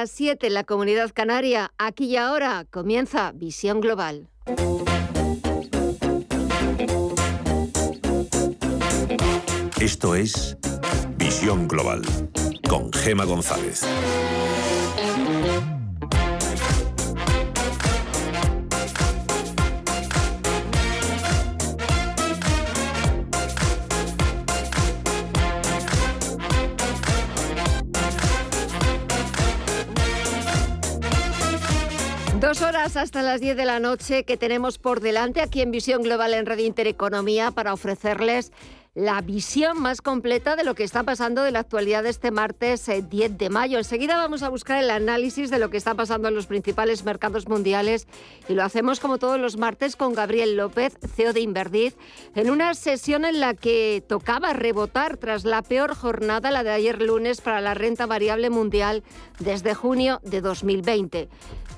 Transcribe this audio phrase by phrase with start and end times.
[0.00, 1.72] las 7 en la comunidad canaria.
[1.76, 4.30] Aquí y ahora comienza Visión Global.
[9.78, 10.56] Esto es
[11.18, 12.00] Visión Global
[12.66, 13.84] con Gema González.
[32.50, 36.02] Dos horas hasta las 10 de la noche que tenemos por delante aquí en Visión
[36.02, 38.50] Global en Red Intereconomía para ofrecerles
[38.92, 42.86] la visión más completa de lo que está pasando de la actualidad de este martes
[42.86, 43.78] 10 eh, de mayo.
[43.78, 47.46] Enseguida vamos a buscar el análisis de lo que está pasando en los principales mercados
[47.46, 48.08] mundiales
[48.48, 51.96] y lo hacemos como todos los martes con Gabriel López, CEO de Inverdiz,
[52.34, 57.00] en una sesión en la que tocaba rebotar tras la peor jornada, la de ayer
[57.00, 59.04] lunes, para la renta variable mundial
[59.38, 61.28] desde junio de 2020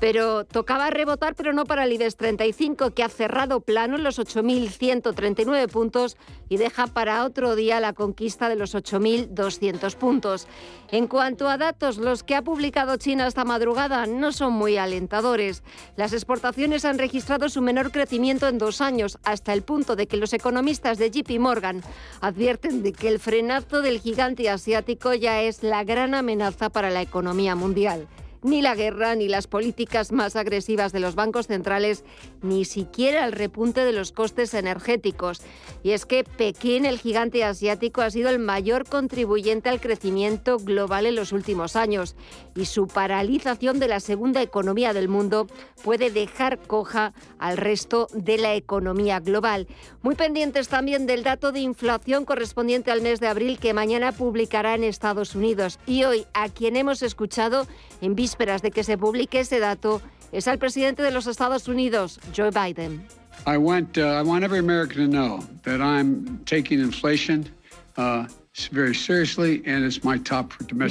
[0.02, 4.18] pero tocaba rebotar, pero no para el IBEX 35, que ha cerrado plano en los
[4.18, 6.16] 8.139 puntos
[6.48, 10.48] y deja para otro día la conquista de los 8.200 puntos.
[10.90, 15.62] En cuanto a datos, los que ha publicado China esta madrugada no son muy alentadores.
[15.94, 20.16] Las exportaciones han registrado su menor crecimiento en dos años, hasta el punto de que
[20.16, 21.80] los economistas de JP Morgan
[22.20, 27.02] advierten de que el frenazo del gigante asiático ya es la gran amenaza para la
[27.02, 28.08] economía mundial
[28.42, 32.04] ni la guerra, ni las políticas más agresivas de los bancos centrales,
[32.42, 35.42] ni siquiera el repunte de los costes energéticos.
[35.82, 41.06] Y es que Pekín, el gigante asiático, ha sido el mayor contribuyente al crecimiento global
[41.06, 42.16] en los últimos años
[42.54, 45.46] y su paralización de la segunda economía del mundo
[45.82, 49.66] puede dejar coja al resto de la economía global.
[50.02, 54.74] Muy pendientes también del dato de inflación correspondiente al mes de abril que mañana publicará
[54.74, 55.78] en Estados Unidos.
[55.86, 57.66] Y hoy, a quien hemos escuchado
[58.00, 60.00] en de que se publique ese dato
[60.32, 63.06] es al presidente de los Estados Unidos, Joe Biden.
[63.46, 67.48] I want, uh, I want every American to know that I'm taking inflation
[67.96, 68.26] uh,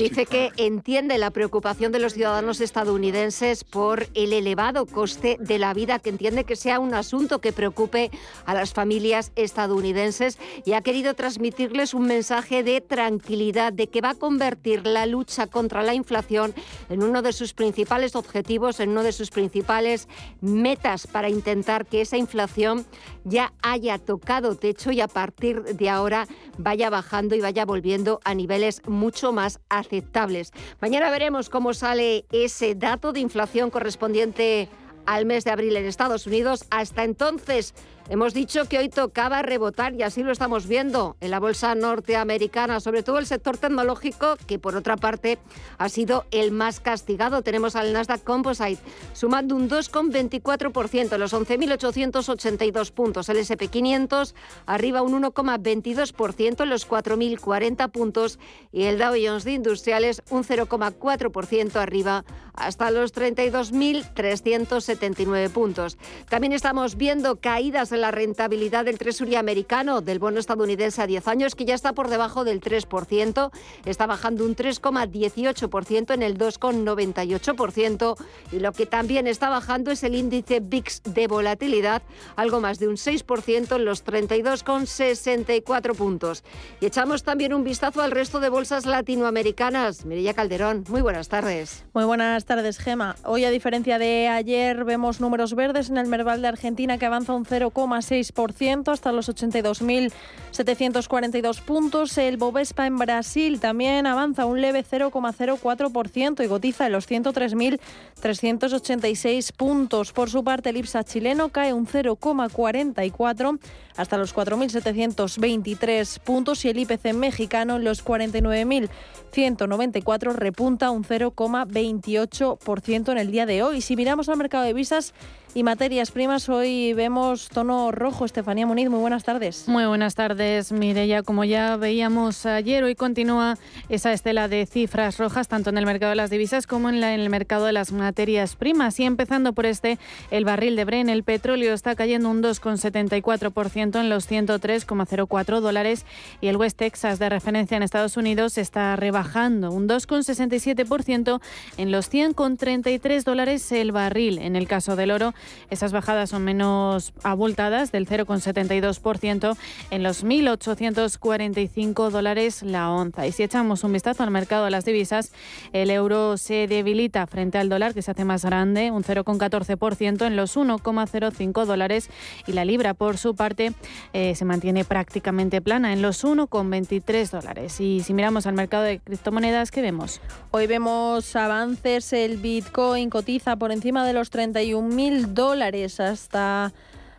[0.09, 5.71] Dice que entiende la preocupación de los ciudadanos estadounidenses por el elevado coste de la
[5.75, 8.09] vida, que entiende que sea un asunto que preocupe
[8.45, 14.11] a las familias estadounidenses y ha querido transmitirles un mensaje de tranquilidad, de que va
[14.11, 16.55] a convertir la lucha contra la inflación
[16.89, 20.07] en uno de sus principales objetivos, en uno de sus principales
[20.41, 22.87] metas para intentar que esa inflación
[23.23, 26.27] ya haya tocado techo y a partir de ahora
[26.57, 30.51] vaya bajando y vaya ya volviendo a niveles mucho más aceptables.
[30.81, 34.69] Mañana veremos cómo sale ese dato de inflación correspondiente
[35.05, 36.65] al mes de abril en Estados Unidos.
[36.69, 37.73] Hasta entonces,
[38.09, 42.81] Hemos dicho que hoy tocaba rebotar y así lo estamos viendo en la bolsa norteamericana,
[42.81, 45.37] sobre todo el sector tecnológico, que por otra parte
[45.77, 47.41] ha sido el más castigado.
[47.41, 48.81] Tenemos al Nasdaq Composite
[49.13, 53.29] sumando un 2,24%, los 11.882 puntos.
[53.29, 54.33] El SP500
[54.65, 58.39] arriba un 1,22% en los 4.040 puntos
[58.73, 65.97] y el Dow Jones de Industriales un 0,4% arriba hasta los 32.379 puntos.
[66.29, 71.27] También estamos viendo caídas en la rentabilidad del Treasury americano, del bono estadounidense a 10
[71.27, 73.51] años, que ya está por debajo del 3%,
[73.85, 78.17] está bajando un 3,18% en el 2,98%,
[78.51, 82.01] y lo que también está bajando es el índice VIX de volatilidad,
[82.35, 86.43] algo más de un 6% en los 32,64 puntos.
[86.79, 90.05] Y echamos también un vistazo al resto de bolsas latinoamericanas.
[90.05, 91.85] Mirella Calderón, muy buenas tardes.
[91.93, 93.15] Muy buenas tardes, Gema.
[93.23, 97.33] Hoy, a diferencia de ayer, vemos números verdes en el Merval de Argentina que avanza
[97.33, 102.17] un 0, 6% hasta los 82.742 puntos.
[102.17, 110.13] El Bovespa en Brasil también avanza un leve 0,04% y gotiza en los 103.386 puntos.
[110.13, 113.59] Por su parte, el IPSA chileno cae un 0,44
[113.97, 123.17] hasta los 4.723 puntos y el IPC mexicano en los 49.194 repunta un 0,28% en
[123.17, 123.81] el día de hoy.
[123.81, 125.13] Si miramos al mercado de visas,
[125.53, 126.49] y materias primas.
[126.49, 128.25] Hoy vemos tono rojo.
[128.25, 129.67] Estefanía Muniz, muy buenas tardes.
[129.67, 131.23] Muy buenas tardes, Mireya.
[131.23, 133.57] Como ya veíamos ayer, hoy continúa
[133.89, 137.29] esa estela de cifras rojas, tanto en el mercado de las divisas como en, el
[137.29, 138.99] mercado de las materias primas.
[138.99, 139.97] Y empezando por este,
[140.31, 146.05] el barril de Bren, el petróleo está cayendo un 2,74% en los 103,04 dólares
[146.39, 151.41] y el West Texas de referencia en Estados Unidos está rebajando un 2,67%
[151.77, 154.37] en los 100,33 dólares el barril.
[154.37, 155.33] En el caso del oro,
[155.69, 159.57] Esas bajadas son menos abultadas, del 0,72%
[159.89, 163.27] en los 1.845 dólares la onza.
[163.27, 165.31] Y si echamos un vistazo al mercado de las divisas,
[165.73, 170.35] el euro se debilita frente al dólar, que se hace más grande, un 0,14% en
[170.35, 172.09] los 1,05 dólares.
[172.47, 173.73] Y la libra, por su parte,
[174.13, 177.79] eh, se mantiene prácticamente plana en los 1,23 dólares.
[177.79, 180.21] Y si miramos al mercado de criptomonedas, ¿qué vemos?
[180.51, 186.71] Hoy vemos avances, el Bitcoin cotiza por encima de los 31.000 dólares hasta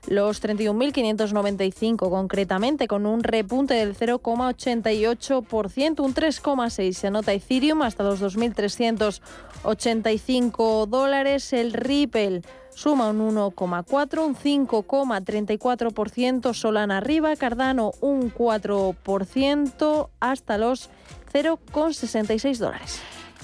[0.08, 8.20] los 31.595 concretamente, con un repunte del 0,88%, un 3,6% se nota Ethereum hasta los
[8.20, 12.42] 2.385 dólares, el Ripple
[12.74, 20.90] suma un 1,4, un 5,34%, Solana arriba, Cardano un 4% hasta los
[21.32, 23.00] 0,66 dólares.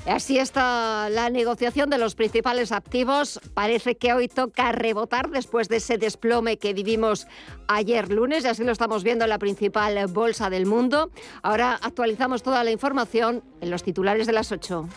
[0.08, 3.40] Así está la negociación de los principales activos.
[3.52, 7.26] Parece que hoy toca rebotar después de ese desplome que vivimos
[7.66, 11.10] ayer lunes y así lo estamos viendo en la principal bolsa del mundo.
[11.43, 14.88] Ahora actualizamos toda la información en los titulares de las 8.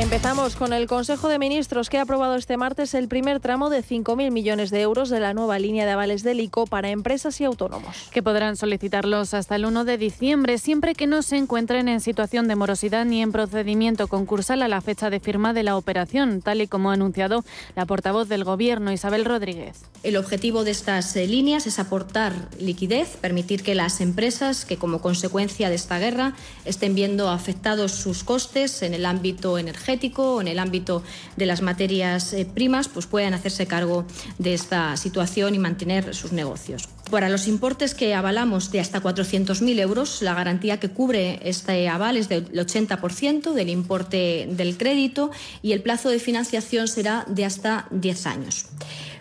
[0.00, 3.82] Empezamos con el Consejo de Ministros que ha aprobado este martes el primer tramo de
[3.82, 7.44] 5.000 millones de euros de la nueva línea de avales del ICO para empresas y
[7.44, 8.08] autónomos.
[8.12, 12.46] Que podrán solicitarlos hasta el 1 de diciembre, siempre que no se encuentren en situación
[12.46, 16.62] de morosidad ni en procedimiento concursal a la fecha de firma de la operación, tal
[16.62, 17.44] y como ha anunciado
[17.74, 19.82] la portavoz del Gobierno, Isabel Rodríguez.
[20.04, 25.00] El objetivo de estas eh, líneas es aportar liquidez, permitir que las empresas que como
[25.00, 26.34] consecuencia de esta guerra
[26.64, 31.02] estén viendo afectados sus costes en el ámbito energético o en el ámbito
[31.36, 34.04] de las materias eh, primas, pues puedan hacerse cargo
[34.38, 36.88] de esta situación y mantener sus negocios.
[37.10, 42.18] Para los importes que avalamos de hasta 400.000 euros, la garantía que cubre este aval
[42.18, 45.30] es del 80% del importe del crédito
[45.62, 48.66] y el plazo de financiación será de hasta 10 años.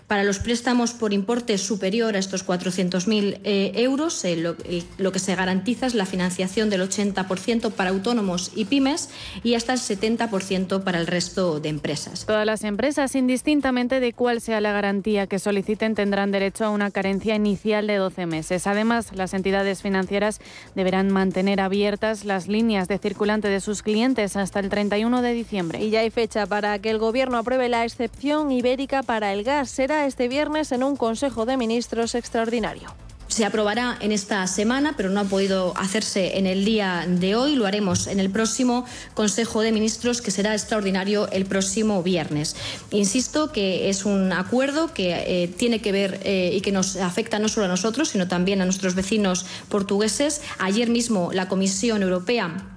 [0.08, 5.36] Para los préstamos por importe superior a estos 400.000 eh, euros, eh, lo, que se
[5.36, 9.10] garantiza es la financiación del 80% para autónomos y pymes
[9.44, 12.26] y hasta el 70% para el resto de empresas.
[12.26, 16.90] Todas las empresas, indistintamente de cuál sea la garantía que soliciten, tendrán derecho a una
[16.90, 18.66] carencia inicial de 12 meses.
[18.66, 20.40] Además, las entidades financieras
[20.74, 25.84] deberán mantener abiertas las líneas de circulante de sus clientes hasta el 31 de diciembre.
[25.84, 29.70] Y ya hay fecha para que el Gobierno apruebe la excepción ibérica para el gas.
[29.70, 32.94] Será este viernes en un Consejo de Ministros extraordinario.
[33.28, 37.56] Se aprobará en esta semana, pero no ha podido hacerse en el día de hoy.
[37.56, 42.56] Lo haremos en el próximo Consejo de Ministros, que será extraordinario el próximo viernes.
[42.90, 47.38] Insisto que es un acuerdo que eh, tiene que ver eh, y que nos afecta
[47.38, 50.42] no solo a nosotros, sino también a nuestros vecinos portugueses.
[50.58, 52.77] Ayer mismo la Comisión Europea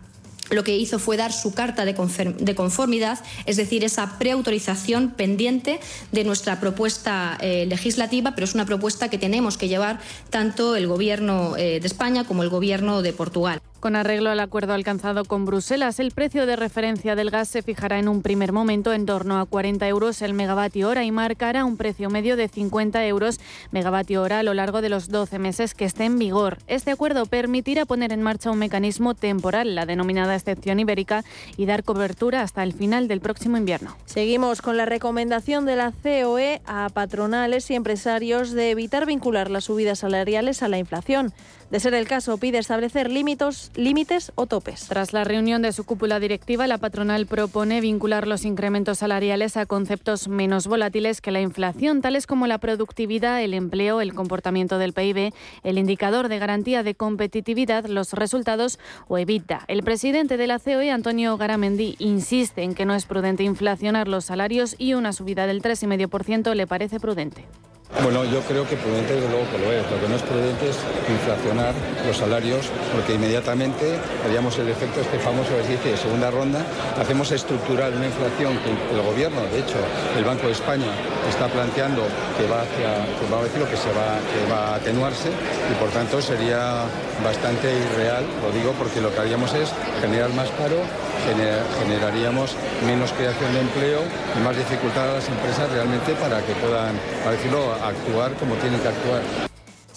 [0.51, 5.81] lo que hizo fue dar su carta de conformidad, es decir, esa preautorización pendiente
[6.13, 10.01] de nuestra propuesta eh, legislativa, pero es una propuesta que tenemos que llevar
[10.31, 13.61] tanto el Gobierno eh, de España como el Gobierno de Portugal.
[13.81, 17.99] Con arreglo al acuerdo alcanzado con Bruselas, el precio de referencia del gas se fijará
[17.99, 21.79] en un primer momento en torno a 40 euros el megavatio hora y marcará un
[21.79, 23.41] precio medio de 50 euros
[23.71, 26.59] megavatio hora a lo largo de los 12 meses que esté en vigor.
[26.67, 31.25] Este acuerdo permitirá poner en marcha un mecanismo temporal, la denominada excepción ibérica,
[31.57, 33.97] y dar cobertura hasta el final del próximo invierno.
[34.05, 39.65] Seguimos con la recomendación de la COE a patronales y empresarios de evitar vincular las
[39.65, 41.33] subidas salariales a la inflación.
[41.71, 44.87] De ser el caso, pide establecer límites, límites o topes.
[44.89, 49.67] Tras la reunión de su cúpula directiva, la patronal propone vincular los incrementos salariales a
[49.67, 54.93] conceptos menos volátiles que la inflación, tales como la productividad, el empleo, el comportamiento del
[54.93, 59.65] PIB, el indicador de garantía de competitividad, los resultados o evita.
[59.69, 64.25] El presidente de la COE, Antonio Garamendi, insiste en que no es prudente inflacionar los
[64.25, 67.47] salarios y una subida del 3,5% le parece prudente.
[68.03, 69.83] Bueno, yo creo que prudente desde luego que lo es.
[69.91, 70.79] Lo que no es prudente es
[71.11, 71.75] inflacionar
[72.07, 76.65] los salarios porque inmediatamente haríamos el efecto este famoso que dice segunda ronda.
[76.99, 79.77] Hacemos estructural una inflación que el gobierno, de hecho,
[80.17, 80.87] el Banco de España
[81.29, 82.07] está planteando
[82.39, 85.75] que va hacia, que va a decir que se va, que va a atenuarse y
[85.75, 86.87] por tanto sería
[87.23, 89.69] bastante irreal, lo digo porque lo que haríamos es
[90.01, 90.81] generar más paro
[91.79, 92.57] generaríamos
[92.87, 94.01] menos creación de empleo
[94.37, 98.81] y más dificultad a las empresas realmente para que puedan, para decirlo, actuar como tienen
[98.81, 99.50] que actuar.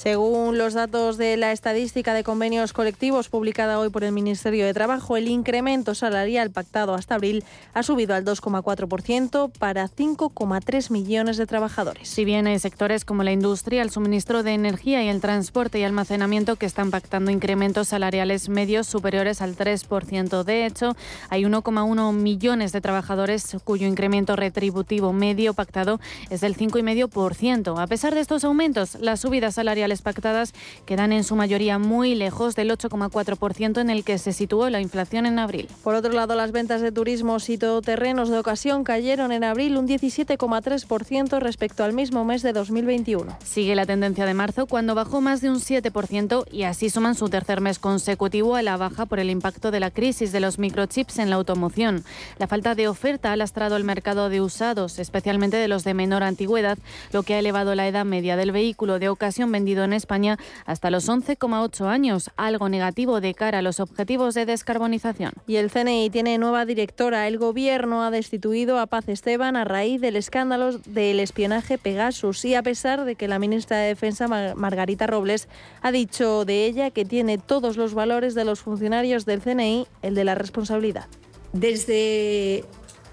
[0.04, 4.74] Según los datos de la estadística de convenios colectivos publicada hoy por el Ministerio de
[4.74, 11.46] Trabajo, el incremento salarial pactado hasta abril ha subido al 2,4% para 5,3 millones de
[11.46, 12.10] trabajadores.
[12.10, 15.86] Si bien hay sectores como la industria, el suministro de energía y el transporte y
[15.86, 20.44] almacenamiento que están pactando incrementos salariales medios superiores al 3%.
[20.44, 20.98] De hecho,
[21.30, 27.82] hay 1,1 millones de trabajadores cuyo incremento retributivo medio pactado es del 5,5%.
[27.82, 30.54] A pesar de estos aumentos, las subidas salariales pactadas
[30.86, 35.26] quedan en su mayoría muy lejos del 8,4% en el que se situó la inflación
[35.26, 35.68] en abril.
[35.84, 39.88] Por otro lado, las ventas de turismos y todoterrenos de ocasión cayeron en abril un
[39.88, 43.38] 17,3% respecto al mismo mes de 2021.
[43.44, 47.30] Sigue la tendencia de marzo cuando bajó más de un 7% y así suman su
[47.30, 51.20] tercer mes consecutivo a la baja por el impacto de la crisis de los microchips
[51.20, 52.04] en la automoción.
[52.38, 56.24] La falta de oferta ha lastrado el mercado de usados, especialmente de los de menor
[56.24, 56.78] antigüedad,
[57.12, 60.92] lo que ha elevado la edad media del vehículo de ocasión vendido en España hasta
[60.92, 65.32] los 11,8 años, algo negativo de cara a los objetivos de descarbonización.
[65.48, 67.27] Y el CNI tiene nueva directora.
[67.27, 72.56] El gobierno ha destituido a Paz Esteban a raíz del escándalo del espionaje Pegasus y
[72.56, 75.48] a pesar de que la ministra de Defensa, Margarita Robles,
[75.82, 80.15] ha dicho de ella que tiene todos los valores de los funcionarios del CNI, el
[80.15, 81.08] de la responsabilidad.
[81.53, 82.65] Desde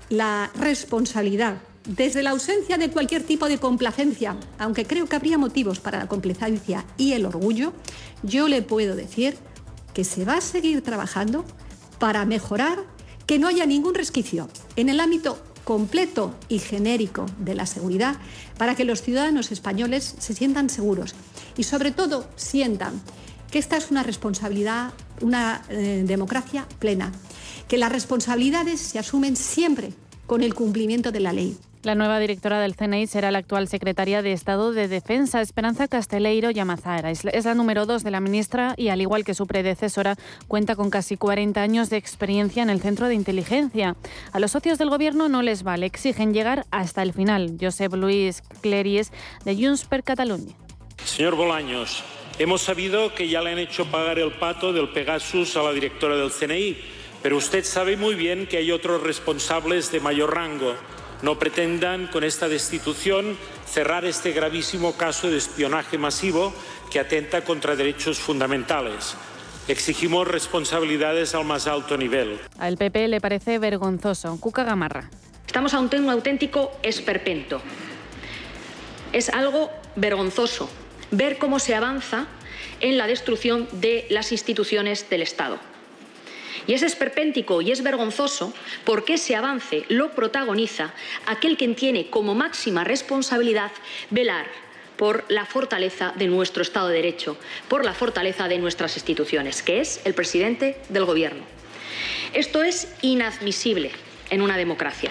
[0.09, 5.81] la responsabilidad desde la ausencia de cualquier tipo de complacencia, aunque creo que habría motivos
[5.81, 7.73] para la complacencia y el orgullo,
[8.23, 9.37] yo le puedo decir
[9.95, 11.45] que se va a seguir trabajando
[11.99, 12.85] para mejorar
[13.27, 18.17] que no haya ningún resquicio en el ámbito completo y genérico de la seguridad
[18.59, 21.15] para que los ciudadanos españoles se sientan seguros
[21.57, 23.01] y sobre todo sientan
[23.51, 27.13] que esta es una responsabilidad, una eh, democracia plena,
[27.69, 29.93] que las responsabilidades se asumen siempre
[30.27, 31.57] con el cumplimiento de la ley.
[31.83, 36.51] La nueva directora del CNI será la actual secretaria de Estado de Defensa, Esperanza Casteleiro
[36.51, 37.11] Yamazara.
[37.11, 40.91] Es la número dos de la ministra y, al igual que su predecesora, cuenta con
[40.91, 43.97] casi 40 años de experiencia en el centro de inteligencia.
[44.31, 47.57] A los socios del gobierno no les vale, exigen llegar hasta el final.
[47.59, 49.11] Josep Luis Cleries,
[49.47, 50.55] de Junts per Catalunya.
[51.03, 52.05] Señor Bolaños,
[52.39, 56.17] hemos sabido que ya le han hecho pagar el pato del Pegasus a la directora
[56.17, 56.77] del CNI,
[57.23, 60.75] pero usted sabe muy bien que hay otros responsables de mayor rango
[61.23, 63.37] no pretendan con esta destitución
[63.67, 66.53] cerrar este gravísimo caso de espionaje masivo
[66.91, 69.17] que atenta contra derechos fundamentales.
[69.69, 72.41] Exigimos responsabilidades al más alto nivel.
[72.59, 74.39] Al PP le parece vergonzoso.
[74.41, 75.11] Cuca Gamarra.
[75.47, 77.61] Estamos ante un auténtico esperpento.
[79.13, 80.69] Es algo vergonzoso
[81.11, 82.27] ver cómo se avanza
[82.81, 85.59] en la destrucción de las instituciones del Estado.
[86.71, 90.95] Y es esperpéntico y es vergonzoso porque ese avance lo protagoniza
[91.27, 93.73] aquel quien tiene como máxima responsabilidad
[94.11, 94.47] velar
[94.97, 97.37] por la fortaleza de nuestro Estado de Derecho,
[97.67, 101.43] por la fortaleza de nuestras instituciones, que es el presidente del Gobierno.
[102.35, 103.91] Esto es inadmisible
[104.31, 105.11] en una democracia.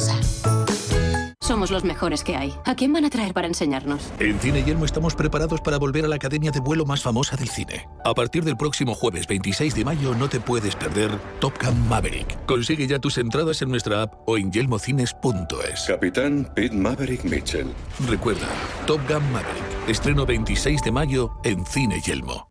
[1.51, 2.53] Somos los mejores que hay.
[2.63, 4.09] ¿A quién van a traer para enseñarnos?
[4.19, 7.49] En Cine Yelmo estamos preparados para volver a la academia de vuelo más famosa del
[7.49, 7.89] cine.
[8.05, 12.45] A partir del próximo jueves 26 de mayo no te puedes perder Top Gun Maverick.
[12.45, 15.87] Consigue ya tus entradas en nuestra app o en yelmocines.es.
[15.89, 17.67] Capitán Pete Maverick Mitchell.
[18.07, 18.47] Recuerda,
[18.87, 19.89] Top Gun Maverick.
[19.89, 22.50] Estreno 26 de mayo en Cine Yelmo.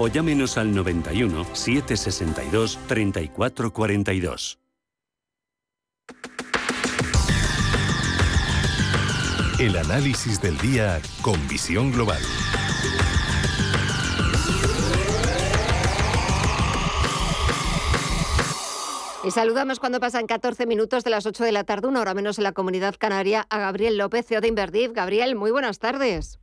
[0.01, 4.57] o llámenos al 91 762 3442.
[9.59, 12.17] El análisis del día con visión global.
[19.23, 22.39] Y saludamos cuando pasan 14 minutos de las 8 de la tarde, una hora menos
[22.39, 24.93] en la comunidad canaria, a Gabriel López, CEO de Inverdiv.
[24.93, 26.39] Gabriel, muy buenas tardes.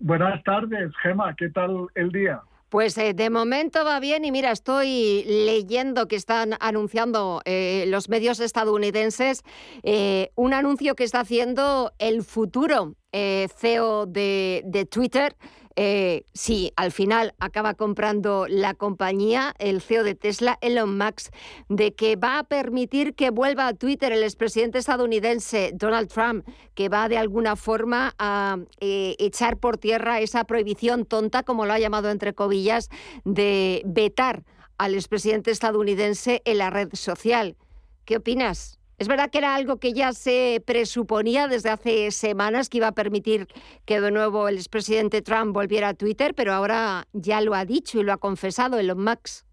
[0.00, 1.36] Buenas tardes, Gema.
[1.36, 2.42] ¿Qué tal el día?
[2.72, 8.08] Pues eh, de momento va bien y mira, estoy leyendo que están anunciando eh, los
[8.08, 9.42] medios estadounidenses
[9.82, 15.36] eh, un anuncio que está haciendo el futuro CEO de, de Twitter
[15.76, 21.32] eh, si al final acaba comprando la compañía, el CEO de Tesla, Elon Musk,
[21.68, 26.88] de que va a permitir que vuelva a Twitter el expresidente estadounidense Donald Trump, que
[26.88, 31.78] va de alguna forma a eh, echar por tierra esa prohibición tonta, como lo ha
[31.78, 32.88] llamado entre comillas,
[33.24, 34.44] de vetar
[34.78, 37.56] al expresidente estadounidense en la red social.
[38.04, 38.78] ¿Qué opinas?
[39.02, 42.92] Es verdad que era algo que ya se presuponía desde hace semanas que iba a
[42.92, 43.48] permitir
[43.84, 47.98] que de nuevo el expresidente Trump volviera a Twitter, pero ahora ya lo ha dicho
[47.98, 49.44] y lo ha confesado Elon Musk.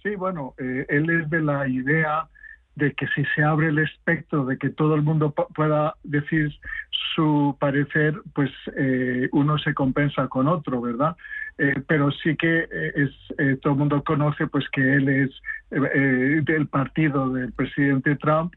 [0.00, 2.28] Sí, bueno, eh, él es de la idea
[2.76, 6.52] de que si se abre el espectro de que todo el mundo pueda decir
[7.16, 11.16] su parecer, pues eh, uno se compensa con otro, ¿verdad?
[11.58, 15.30] Eh, pero sí que eh, es todo el mundo conoce pues que él es
[15.70, 18.54] del partido del presidente Trump,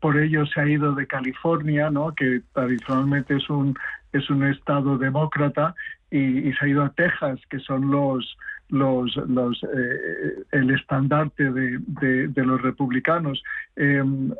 [0.00, 2.14] por ello se ha ido de California, ¿no?
[2.14, 3.76] Que tradicionalmente es un
[4.12, 5.74] es un estado demócrata
[6.10, 8.36] y, se ha ido a Texas, que son los
[8.68, 13.40] los, eh, el estandarte de, los republicanos.
[13.76, 14.32] Em,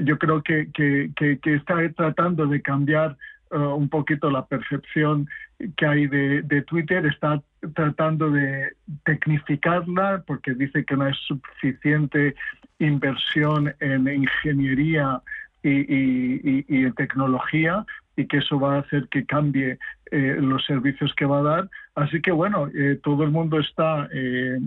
[0.00, 3.16] yo creo que, que, está tratando de cambiar
[3.50, 5.28] un poquito la percepción
[5.76, 7.40] que hay de, de, Twitter, está
[7.74, 8.72] tratando de
[9.04, 12.34] tecnificarla porque dice que no es suficiente
[12.78, 15.20] inversión en ingeniería
[15.62, 17.84] y, y, en tecnología
[18.16, 19.78] y que eso va a hacer que cambie
[20.10, 21.70] eh, los servicios que va a dar.
[21.94, 24.58] Así que bueno, eh, todo el mundo está eh,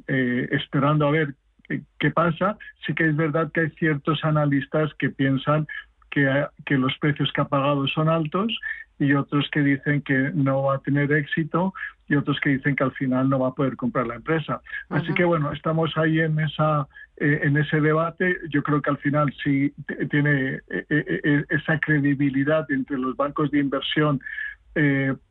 [0.51, 1.35] esperando a ver
[1.99, 2.57] qué pasa.
[2.85, 5.67] Sí que es verdad que hay ciertos analistas que piensan
[6.15, 8.57] que, que los precios que ha pagado son altos
[8.97, 11.73] y otros que dicen que no va a tener éxito
[12.07, 14.61] y otros que dicen que al final no va a poder comprar la empresa.
[14.89, 18.37] Así que bueno, estamos ahí en esa eh, en ese debate.
[18.49, 19.73] Yo creo que al final sí
[20.09, 24.19] tiene eh, eh, esa credibilidad entre los bancos de inversión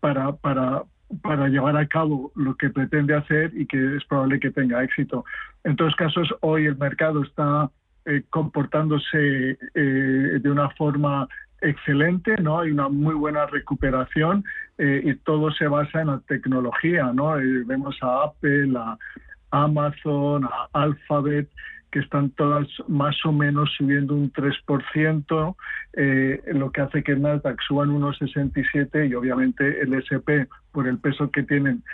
[0.00, 0.84] para, para,
[1.20, 5.26] para llevar a cabo lo que pretende hacer y que es probable que tenga éxito.
[5.62, 7.70] En todos casos, hoy el mercado está
[8.30, 11.28] comportándose de una forma
[11.64, 12.60] excelente, ¿no?
[12.60, 14.44] Hay una muy buena recuperación
[14.78, 17.38] eh, y todo se basa en la tecnología, ¿no?
[17.38, 18.96] Eh, vemos a Apple, a
[19.50, 21.48] Amazon, a Alphabet,
[21.90, 25.56] que están todas más o menos subiendo un 3%,
[25.94, 30.88] eh, lo que hace que el Nasdaq suba en 1,67 y obviamente el SP, por
[30.88, 31.84] el peso que tienen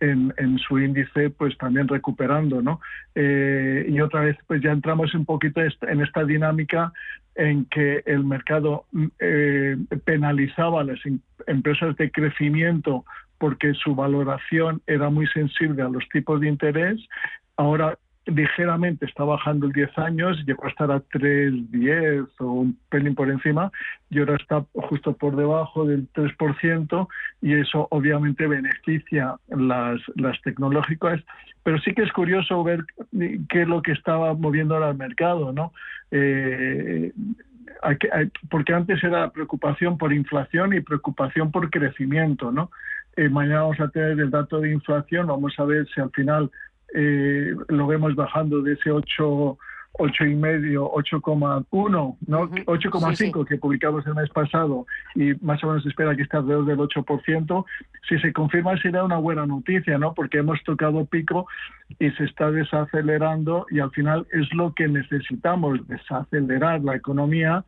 [0.00, 2.80] en, en, su índice, pues también recuperando, ¿no?
[3.14, 6.92] y otra vez, pues ya entramos un poquito en esta dinámica
[7.38, 8.84] en que el mercado
[9.20, 13.04] eh, penalizaba a las em-, empresas de crecimiento
[13.38, 17.00] porque su valoración era muy sensible a los tipos de interés.
[17.56, 17.96] Ahora
[18.28, 23.30] ligeramente está bajando el 10 años, llegó a estar a 3,10 o un pelín por
[23.30, 23.72] encima
[24.10, 27.08] y ahora está justo por debajo del 3%
[27.42, 31.22] y eso obviamente beneficia las, las tecnológicas,
[31.62, 32.84] pero sí que es curioso ver
[33.48, 35.72] qué es lo que estaba moviendo ahora el mercado, ¿no?
[36.10, 37.12] Eh,
[38.50, 42.70] porque antes era preocupación por inflación y preocupación por crecimiento, ¿no?
[43.16, 46.50] Eh, mañana vamos a tener el dato de inflación, vamos a ver si al final
[46.94, 49.58] eh, lo vemos bajando de ese 8
[49.98, 52.48] ocho y medio, 8,1, ¿no?
[52.48, 56.66] 8,5 que publicamos el mes pasado y más o menos se espera que esté alrededor
[56.66, 57.64] del 8%.
[58.08, 60.14] Si se confirma será una buena noticia, ¿no?
[60.14, 61.46] Porque hemos tocado pico
[61.98, 67.64] y se está desacelerando y al final es lo que necesitamos, desacelerar la economía,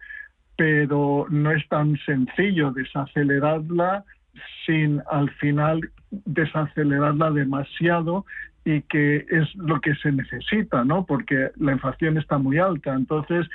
[0.56, 4.04] pero no es tan sencillo desacelerarla
[4.66, 8.24] sin al final desacelerarla demasiado
[8.70, 11.04] y que es lo que se necesita, ¿no?
[11.04, 12.94] Porque la inflación está muy alta.
[12.94, 13.48] Entonces,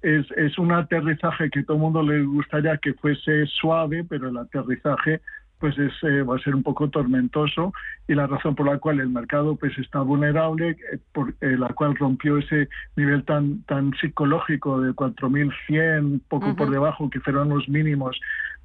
[0.00, 4.36] es, es un aterrizaje que todo el mundo le gustaría que fuese suave, pero el
[4.36, 5.20] aterrizaje
[5.62, 7.72] pues es, eh, va a ser un poco tormentoso
[8.08, 11.68] y la razón por la cual el mercado pues está vulnerable, eh, por eh, la
[11.68, 17.68] cual rompió ese nivel tan tan psicológico de 4.100, poco por debajo, que fueron los
[17.68, 18.20] mínimos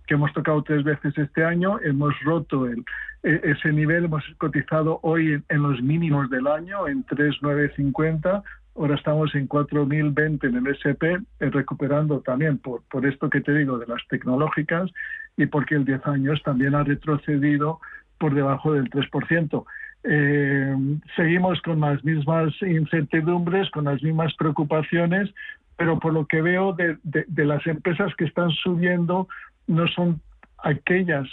[0.08, 2.84] que hemos tocado tres veces este año, hemos roto el,
[3.24, 8.42] e, ese nivel, hemos cotizado hoy en, los mínimos del año, en 3,950,
[8.76, 13.54] ahora estamos en 4.020 en el SP, eh, recuperando también por, por esto que te
[13.54, 14.90] digo de las tecnológicas
[15.36, 17.80] y porque el 10 años también ha retrocedido
[18.18, 19.66] por debajo del 3%.
[20.04, 20.76] Eh,
[21.16, 25.30] seguimos con las mismas incertidumbres, con las mismas preocupaciones,
[25.76, 29.28] pero por lo que veo de, de las empresas que están subiendo,
[29.68, 30.22] no son
[30.64, 31.28] aquellas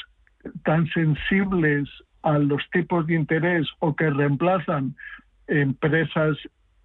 [0.64, 1.88] tan sensibles
[2.22, 4.94] a los tipos de interés o que reemplazan
[5.46, 6.36] empresas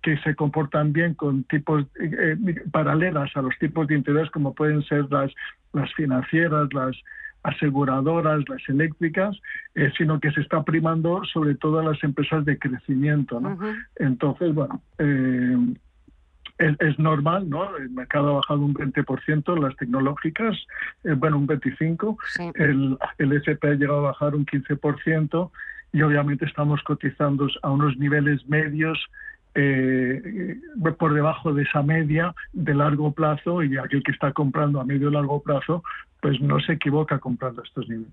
[0.01, 2.37] que se comportan bien con tipos eh,
[2.71, 5.31] paralelas a los tipos de interés como pueden ser las,
[5.73, 6.95] las financieras, las
[7.43, 9.37] aseguradoras, las eléctricas,
[9.75, 13.39] eh, sino que se está primando sobre todo a las empresas de crecimiento.
[13.39, 13.57] ¿no?
[13.95, 15.57] Entonces, bueno, eh,
[16.59, 17.75] es, normal, ¿no?
[17.77, 20.57] El mercado ha bajado un 20%, las tecnológicas,
[21.03, 25.51] eh, bueno, un 25%, el, el SP ha llegado a bajar un 15%
[25.93, 28.99] y obviamente estamos cotizando a unos niveles medios
[29.55, 30.57] eh,
[30.97, 35.09] por debajo de esa media de largo plazo y aquel que está comprando a medio
[35.09, 35.83] y largo plazo
[36.21, 38.11] pues no se equivoca comprando estos niveles.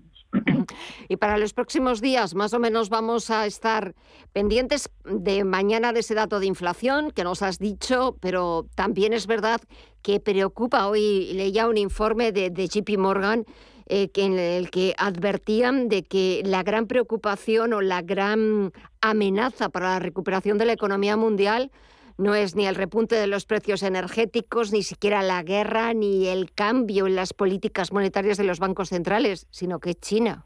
[1.09, 3.95] Y para los próximos días, más o menos vamos a estar
[4.33, 9.27] pendientes de mañana de ese dato de inflación que nos has dicho, pero también es
[9.27, 9.61] verdad
[10.01, 10.87] que preocupa.
[10.87, 13.45] Hoy leía un informe de, de JP Morgan
[13.89, 19.69] eh, que en el que advertían de que la gran preocupación o la gran amenaza
[19.69, 21.71] para la recuperación de la economía mundial
[22.17, 26.51] no es ni el repunte de los precios energéticos, ni siquiera la guerra, ni el
[26.51, 30.45] cambio en las políticas monetarias de los bancos centrales, sino que China.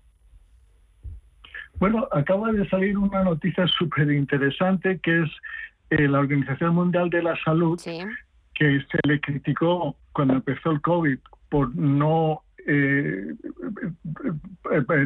[1.80, 5.30] Bueno, acaba de salir una noticia súper interesante que es
[5.90, 7.80] eh, la Organización Mundial de la Salud,
[8.54, 11.18] que se le criticó cuando empezó el COVID
[11.50, 13.34] por no eh,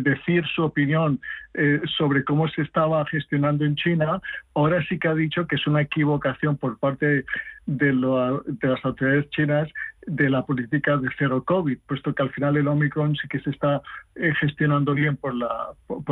[0.01, 1.19] decir su opinión
[1.53, 4.21] eh, sobre cómo se estaba gestionando en China,
[4.53, 7.23] ahora sí que ha dicho que es una equivocación por parte
[7.65, 9.69] de, las autoridades chinas
[10.05, 13.49] de la política de cero COVID, puesto que al final el Omicron sí que se
[13.51, 13.81] está
[14.15, 15.33] eh, gestionando bien por,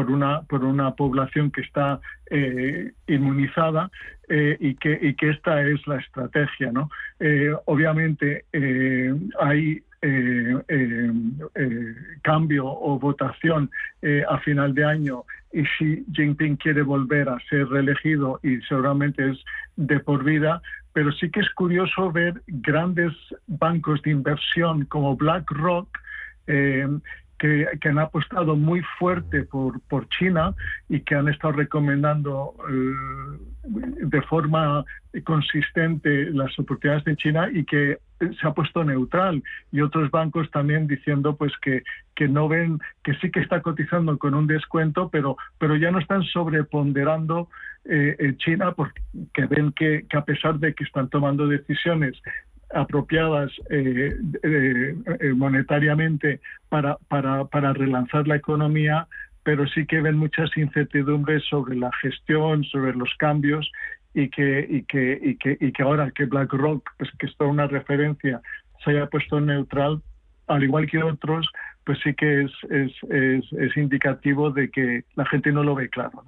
[0.10, 2.00] una, población que está
[3.08, 3.92] inmunizada
[4.30, 6.72] y, que, esta es la estrategia.
[7.66, 8.46] obviamente
[9.40, 11.12] hay eh, eh,
[11.56, 13.72] eh, cambio o votación
[14.28, 19.38] a final de año y si Jinping quiere volver a ser reelegido y seguramente es
[19.78, 20.62] de por vida,
[20.92, 23.14] pero sí que es curioso ver grandes
[23.48, 25.88] bancos de inversión como BlackRock
[27.44, 30.54] que, han apostado muy fuerte por, por China
[30.88, 32.56] y que han estado recomendando
[33.68, 34.86] de forma
[35.26, 39.44] consistente las oportunidades de China y que se ha puesto neutral.
[39.74, 41.84] Y otros bancos también diciendo pues que,
[42.16, 46.00] que no ven que sí que está cotizando con un descuento pero pero ya no
[46.00, 47.50] están sobreponderando
[47.84, 49.02] eh, China porque
[49.50, 52.22] ven que, a pesar de que están tomando decisiones
[52.74, 54.96] apropiadas eh, eh,
[55.36, 59.08] monetariamente para, para, para relanzar la economía,
[59.44, 63.70] pero sí que ven muchas incertidumbres sobre la gestión, sobre los cambios
[64.14, 67.50] y que, y que, y que, y que ahora que BlackRock, pues que es toda
[67.50, 68.42] una referencia,
[68.84, 70.02] se haya puesto neutral,
[70.48, 71.50] al igual que otros,
[71.86, 72.92] pues sí que es, es,
[73.52, 76.24] es, indicativo de que la gente no lo ve claro.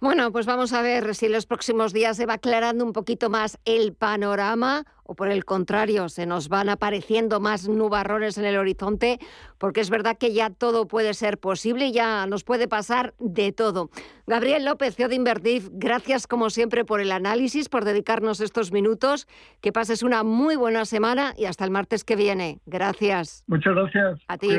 [0.00, 3.30] Bueno, pues vamos a ver si en los próximos días se va aclarando un poquito
[3.30, 8.58] más el panorama o por el contrario, se nos van apareciendo más nubarrones en el
[8.58, 9.18] horizonte,
[9.56, 13.50] porque es verdad que ya todo puede ser posible y ya nos puede pasar de
[13.52, 13.88] todo.
[14.26, 19.26] Gabriel López, CEO de Invertif, gracias como siempre por el análisis, por dedicarnos estos minutos.
[19.62, 22.60] Que pases una muy buena semana y hasta el martes que viene.
[22.66, 23.44] Gracias.
[23.46, 24.20] Muchas gracias.
[24.28, 24.58] A ti.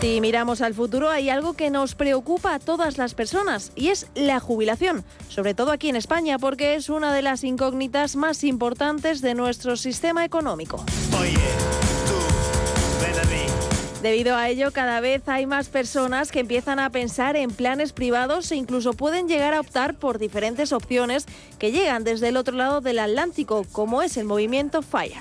[0.00, 4.06] Si miramos al futuro, hay algo que nos preocupa a todas las personas y es
[4.14, 9.22] la jubilación, sobre todo aquí en España, porque es una de las incógnitas más importantes
[9.22, 10.84] de nuestro sistema económico.
[14.02, 18.52] Debido a ello, cada vez hay más personas que empiezan a pensar en planes privados
[18.52, 21.26] e incluso pueden llegar a optar por diferentes opciones
[21.58, 25.16] que llegan desde el otro lado del Atlántico, como es el movimiento FIRE.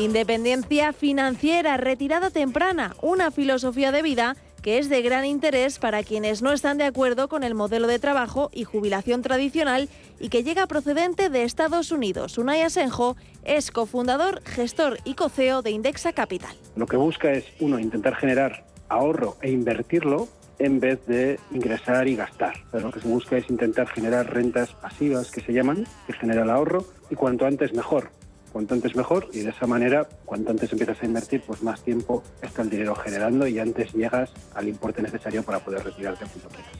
[0.00, 6.40] Independencia financiera, retirada temprana, una filosofía de vida que es de gran interés para quienes
[6.40, 10.66] no están de acuerdo con el modelo de trabajo y jubilación tradicional y que llega
[10.66, 12.38] procedente de Estados Unidos.
[12.38, 16.56] Unai Asenjo es cofundador, gestor y coceo de Indexa Capital.
[16.76, 22.16] Lo que busca es, uno, intentar generar ahorro e invertirlo en vez de ingresar y
[22.16, 22.54] gastar.
[22.72, 26.50] lo que se busca es intentar generar rentas pasivas que se llaman, que genera el
[26.50, 28.10] ahorro, y cuanto antes mejor
[28.52, 32.22] cuanto antes mejor y de esa manera, cuanto antes empiezas a invertir, pues más tiempo
[32.42, 36.24] está el dinero generando y antes llegas al importe necesario para poder retirarte.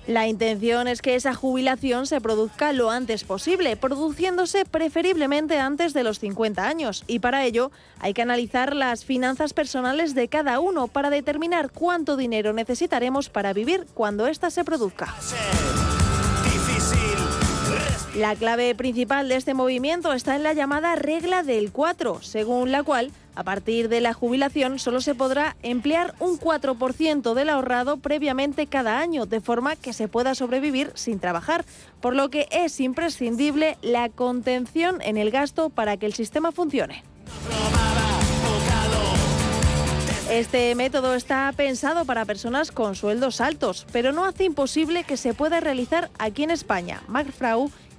[0.07, 6.03] La intención es que esa jubilación se produzca lo antes posible, produciéndose preferiblemente antes de
[6.03, 10.89] los 50 años y para ello hay que analizar las finanzas personales de cada uno
[10.89, 15.15] para determinar cuánto dinero necesitaremos para vivir cuando ésta se produzca.
[18.17, 22.83] La clave principal de este movimiento está en la llamada regla del 4, según la
[22.83, 28.67] cual a partir de la jubilación solo se podrá emplear un 4% del ahorrado previamente
[28.67, 31.65] cada año, de forma que se pueda sobrevivir sin trabajar,
[32.01, 37.05] por lo que es imprescindible la contención en el gasto para que el sistema funcione.
[40.29, 45.33] Este método está pensado para personas con sueldos altos, pero no hace imposible que se
[45.33, 47.03] pueda realizar aquí en España.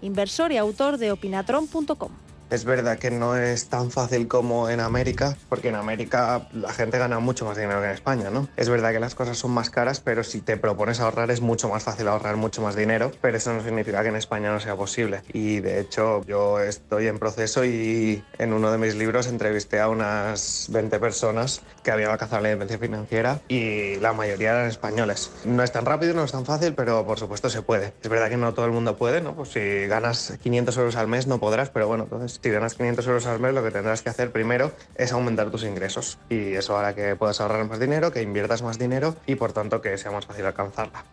[0.02, 2.12] Inversor y autor de opinatron.com.
[2.52, 6.98] Es verdad que no es tan fácil como en América, porque en América la gente
[6.98, 8.50] gana mucho más dinero que en España, ¿no?
[8.58, 11.70] Es verdad que las cosas son más caras, pero si te propones ahorrar es mucho
[11.70, 14.76] más fácil ahorrar mucho más dinero, pero eso no significa que en España no sea
[14.76, 15.22] posible.
[15.32, 19.88] Y de hecho yo estoy en proceso y en uno de mis libros entrevisté a
[19.88, 25.32] unas 20 personas que habían alcanzado la independencia financiera y la mayoría eran españoles.
[25.46, 27.94] No es tan rápido, no es tan fácil, pero por supuesto se puede.
[28.04, 29.36] Es verdad que no todo el mundo puede, ¿no?
[29.36, 33.08] Pues si ganas 500 euros al mes no podrás, pero bueno, entonces si ganas 500
[33.08, 36.18] euros al mes, lo que tendrás que hacer primero es aumentar tus ingresos.
[36.30, 39.82] Y eso hará que puedas ahorrar más dinero, que inviertas más dinero y por tanto
[39.82, 41.04] que sea más fácil alcanzarla.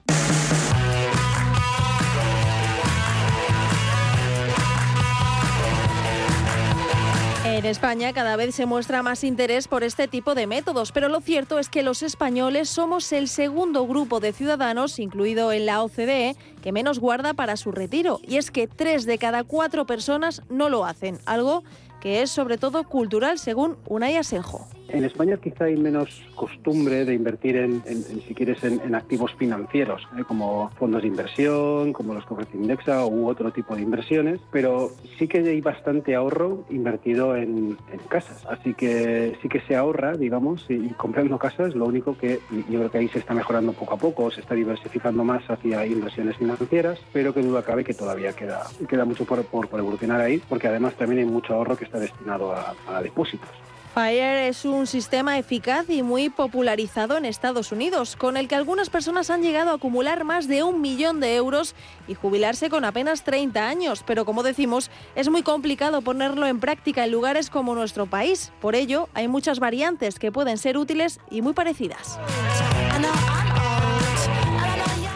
[7.59, 11.21] En España cada vez se muestra más interés por este tipo de métodos, pero lo
[11.21, 16.37] cierto es que los españoles somos el segundo grupo de ciudadanos, incluido en la OCDE,
[16.63, 18.21] que menos guarda para su retiro.
[18.23, 21.65] Y es que tres de cada cuatro personas no lo hacen, algo
[22.01, 24.69] que es sobre todo cultural, según Unai Asenjo.
[24.89, 27.83] En España quizá hay menos costumbre de invertir en,
[28.27, 30.23] si quieres, en, activos financieros, ¿eh?
[30.27, 35.29] como fondos de inversión, como los que Indexa u otro tipo de inversiones, pero sí
[35.29, 37.77] que hay bastante ahorro invertido en,
[38.09, 38.47] casas.
[38.47, 42.91] Así que sí que se ahorra, digamos, y, comprando casas, lo único que yo creo
[42.91, 46.99] que ahí se está mejorando poco a poco, se está diversificando más hacia inversiones financieras,
[47.13, 49.45] pero que duda cabe que todavía queda, queda mucho por,
[49.79, 53.51] evolucionar ahí, porque además también hay mucho ahorro que está destinado a depósitos.
[53.99, 58.91] Fire es un sistema eficaz y muy popularizado en Estados Unidos, con el que algunas
[58.91, 61.75] personas han llegado a acumular más de un millón de euros
[62.07, 64.05] y jubilarse con apenas 30 años.
[64.07, 68.53] Pero como decimos, es muy complicado ponerlo en práctica en lugares como nuestro país.
[68.61, 72.21] Por ello, hay muchas variantes que pueden ser útiles y muy parecidas.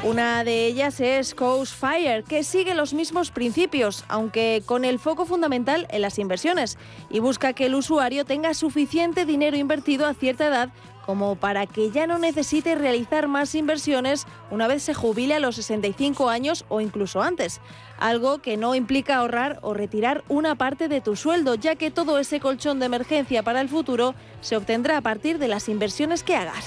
[0.04, 5.26] Una de ellas es Coast Fire, que sigue los mismos principios, aunque con el foco
[5.26, 6.76] fundamental en las inversiones,
[7.08, 10.70] y busca que el usuario tenga suficiente dinero invertido a cierta edad
[11.06, 15.56] como para que ya no necesite realizar más inversiones una vez se jubile a los
[15.56, 17.60] 65 años o incluso antes,
[17.98, 22.18] algo que no implica ahorrar o retirar una parte de tu sueldo, ya que todo
[22.18, 26.36] ese colchón de emergencia para el futuro se obtendrá a partir de las inversiones que
[26.36, 26.66] hagas.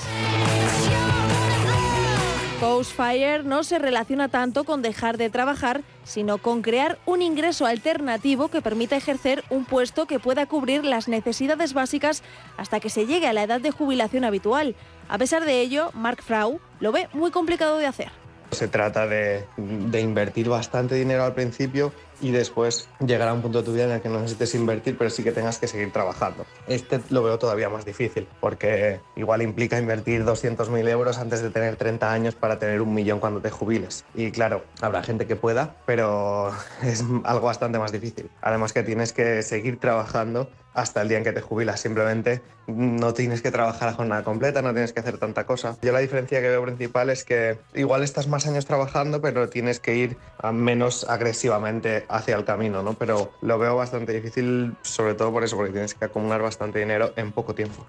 [2.84, 8.48] Fire no se relaciona tanto con dejar de trabajar, sino con crear un ingreso alternativo
[8.48, 12.24] que permita ejercer un puesto que pueda cubrir las necesidades básicas
[12.58, 14.76] hasta que se llegue a la edad de jubilación habitual.
[15.10, 18.10] A pesar de ello, Mark Frau lo ve muy complicado de hacer.
[18.50, 19.46] Se trata de
[20.02, 24.02] invertir bastante dinero al principio y después llegará un punto de tu vida en el
[24.02, 26.46] que no necesites invertir, pero sí que tengas que seguir trabajando.
[26.68, 31.76] Este lo veo todavía más difícil, porque igual implica invertir 200.000 euros antes de tener
[31.76, 34.06] 30 años para tener un millón cuando te jubiles.
[34.14, 36.52] Y claro, habrá gente que pueda, pero
[36.84, 38.30] es algo bastante más difícil.
[38.42, 41.80] Además que tienes que seguir trabajando hasta el día en que te jubilas.
[41.80, 45.78] Simplemente no tienes que trabajar a jornada completa, no tienes que hacer tanta cosa.
[45.82, 49.80] Yo la diferencia que veo principal es que igual estás más años trabajando, pero tienes
[49.80, 50.18] que ir
[50.54, 52.94] menos agresivamente hacia el camino, ¿no?
[52.94, 57.14] Pero lo veo bastante difícil, sobre todo por eso, porque tienes que acumular bastante dinero
[57.16, 57.86] en poco tiempo.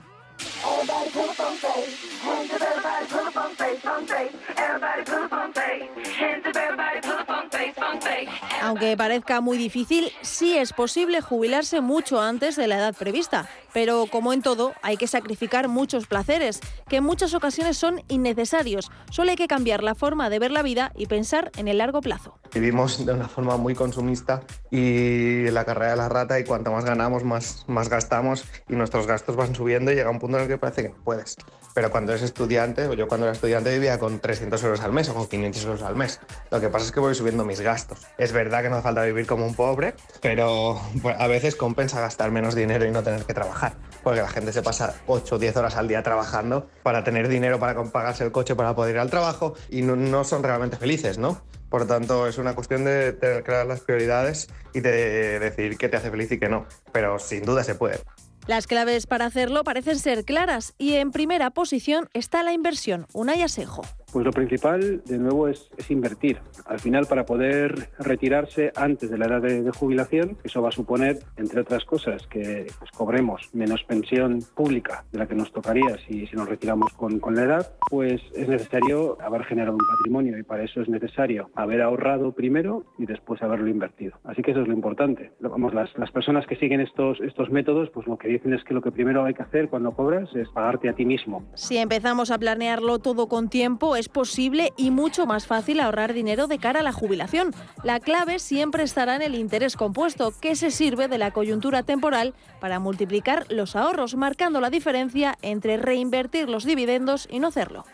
[8.67, 13.49] Aunque parezca muy difícil, sí es posible jubilarse mucho antes de la edad prevista.
[13.77, 18.91] Pero como en todo, hay que sacrificar muchos placeres, que en muchas ocasiones son innecesarios.
[19.11, 22.01] Solo hay que cambiar la forma de ver la vida y pensar en el largo
[22.01, 22.39] plazo.
[22.55, 26.87] Vivimos de una forma muy consumista y la carrera de la rata y cuanto más
[26.87, 30.49] ganamos, más, más gastamos y nuestros gastos van subiendo y llega un punto en el
[30.49, 31.37] que parece que no puedes.
[31.75, 35.11] Pero cuando eres estudiante, o yo cuando era estudiante vivía con 300 euros al mes
[35.11, 36.19] o con 500 euros al mes.
[36.51, 38.07] Lo que pasa es que voy subiendo mis gastos.
[38.17, 42.01] Es verdad que no hace falta vivir como un pobre, pero pues, a veces compensa
[42.01, 43.66] gastar menos dinero y no tener que trabajar.
[44.03, 47.59] Porque la gente se pasa 8 o 10 horas al día trabajando para tener dinero
[47.59, 51.19] para pagarse el coche para poder ir al trabajo y no, no son realmente felices,
[51.19, 51.43] ¿no?
[51.69, 55.89] Por lo tanto, es una cuestión de tener claras las prioridades y de decidir qué
[55.89, 56.67] te hace feliz y qué no.
[56.93, 57.99] Pero sin duda se puede.
[58.47, 63.07] Las claves para hacerlo parecen ser claras y en primera posición está la inversión.
[63.13, 63.83] Unai Asejo.
[64.13, 66.39] Pues lo principal, de nuevo, es, invertir.
[66.67, 71.19] Al final, para poder retirarse antes de la edad de, jubilación, eso va a suponer,
[71.37, 76.29] entre otras cosas, que pues, cobremos menos pensión pública de la que nos tocaría si,
[76.33, 80.81] nos retiramos con, la edad, pues es necesario haber generado un patrimonio y para eso
[80.81, 84.19] es necesario haber ahorrado primero y después haberlo invertido.
[84.25, 85.33] Así que eso es lo importante.
[85.41, 88.93] Vamos, las, personas que siguen estos métodos, pues lo que dicen es que lo que
[88.93, 91.45] primero hay que hacer cuando cobras es pagarte a ti mismo.
[91.55, 96.47] Si empezamos a planearlo todo con tiempo, es posible y mucho más fácil ahorrar dinero
[96.47, 97.55] de cara a la jubilación.
[97.83, 102.35] La clave siempre estará en el interés compuesto, que se sirve de la coyuntura temporal
[102.61, 107.85] para multiplicar los ahorros, marcando la diferencia entre reinvertir los dividendos y no hacerlo.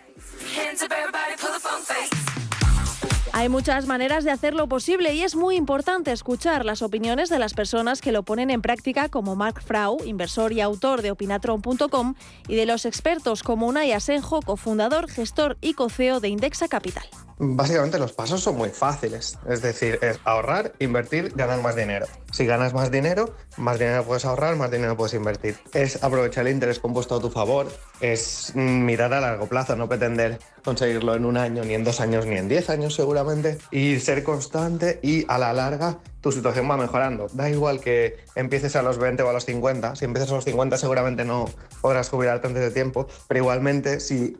[3.34, 7.54] Hay muchas maneras de hacerlo posible y es muy importante escuchar las opiniones de las
[7.54, 12.14] personas que lo ponen en práctica como Mark Frau, inversor y autor de opinatron.com,
[12.46, 17.04] y de los expertos como Unai Asenjo, cofundador, gestor y coceo de Indexa Capital.
[17.38, 22.06] Básicamente los pasos son muy fáciles, es decir, es ahorrar, invertir, ganar más dinero.
[22.30, 25.56] Si ganas más dinero, más dinero puedes ahorrar, más dinero puedes invertir.
[25.72, 27.66] Es aprovechar el interés compuesto a tu favor,
[28.00, 32.26] es mirar a largo plazo, no pretender conseguirlo en un año, ni en dos años,
[32.26, 36.76] ni en diez años seguramente, y ser constante y a la larga tu situación va
[36.76, 37.26] mejorando.
[37.32, 40.44] Da igual que empieces a los 20 o a los 50, si empiezas a los
[40.44, 41.46] 50 seguramente no
[41.80, 44.36] podrás jubilarte antes de tiempo, pero igualmente si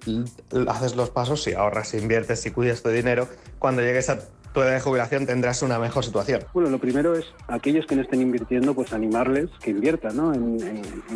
[0.68, 4.20] haces los pasos, si ahorras, si inviertes, si cuidas tu dinero, cuando llegues a
[4.52, 6.42] tu edad de jubilación tendrás una mejor situación.
[6.52, 10.32] Bueno, lo primero es aquellos que no estén invirtiendo, pues animarles que inviertan ¿no?
[10.34, 10.58] en,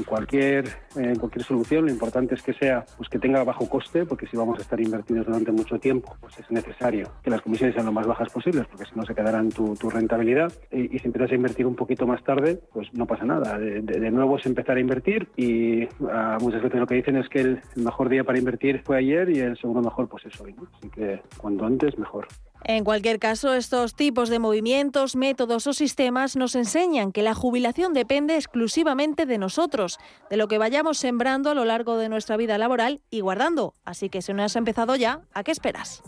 [0.06, 1.86] cualquier, en cualquier solución.
[1.86, 4.80] Lo importante es que sea pues que tenga bajo coste, porque si vamos a estar
[4.80, 8.66] invertidos durante mucho tiempo, pues es necesario que las comisiones sean lo más bajas posibles,
[8.68, 10.52] porque si no se quedarán tu, tu rentabilidad.
[10.70, 13.58] Y, si empiezas a invertir un poquito más tarde, pues no pasa nada.
[13.58, 17.40] De, nuevo es empezar a invertir y ah, muchas veces lo que dicen es que
[17.40, 20.54] el, mejor día para invertir fue ayer y el segundo mejor pues es hoy.
[20.78, 22.26] Así que cuanto antes mejor.
[22.68, 27.92] En cualquier caso, estos tipos de movimientos, métodos o sistemas nos enseñan que la jubilación
[27.92, 29.98] depende exclusivamente de nosotros,
[30.30, 33.74] de lo que vayamos sembrando a lo largo de nuestra vida laboral y guardando.
[33.84, 36.02] Así que si no has empezado ya, ¿a qué esperas?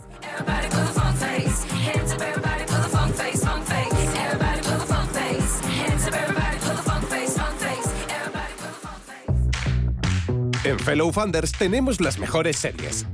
[10.65, 13.07] En Fellow Funders tenemos las mejores series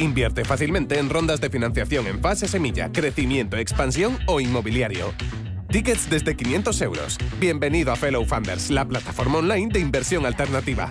[0.00, 5.12] Invierte fácilmente en rondas de financiación en fase semilla, crecimiento, expansión o inmobiliario.
[5.68, 7.18] Tickets desde 500 euros.
[7.38, 10.90] Bienvenido a Fellow Funders, la plataforma online de inversión alternativa.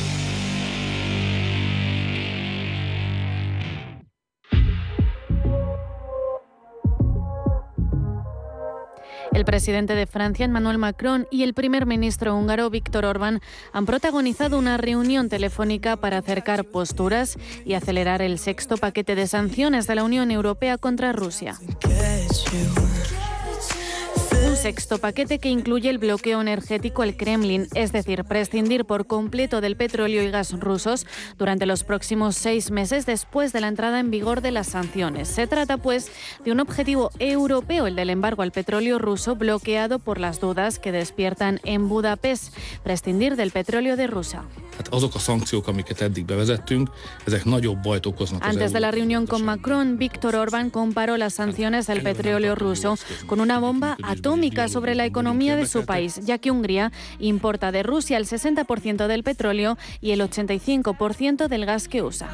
[9.33, 13.39] El presidente de Francia, Emmanuel Macron, y el primer ministro húngaro, Víctor Orbán,
[13.71, 19.87] han protagonizado una reunión telefónica para acercar posturas y acelerar el sexto paquete de sanciones
[19.87, 21.57] de la Unión Europea contra Rusia.
[24.61, 29.75] Sexto paquete que incluye el bloqueo energético al Kremlin, es decir, prescindir por completo del
[29.75, 31.07] petróleo y gas rusos
[31.39, 35.29] durante los próximos seis meses después de la entrada en vigor de las sanciones.
[35.29, 36.11] Se trata, pues,
[36.45, 40.91] de un objetivo europeo, el del embargo al petróleo ruso, bloqueado por las dudas que
[40.91, 44.43] despiertan en Budapest, prescindir del petróleo de Rusia.
[48.41, 52.97] Antes de la reunión con Macron, Víctor Orbán comparó las sanciones del petróleo ruso
[53.27, 57.83] con una bomba atómica sobre la economía de su país, ya que Hungría importa de
[57.83, 62.29] Rusia el 60% del petróleo y el 85% del gas que usa.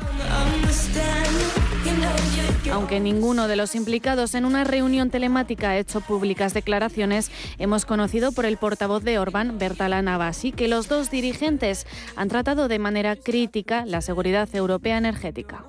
[2.71, 8.31] Aunque ninguno de los implicados en una reunión telemática ha hecho públicas declaraciones, hemos conocido
[8.31, 13.15] por el portavoz de Orbán, Bertala Navasi, que los dos dirigentes han tratado de manera
[13.15, 15.63] crítica la seguridad europea energética.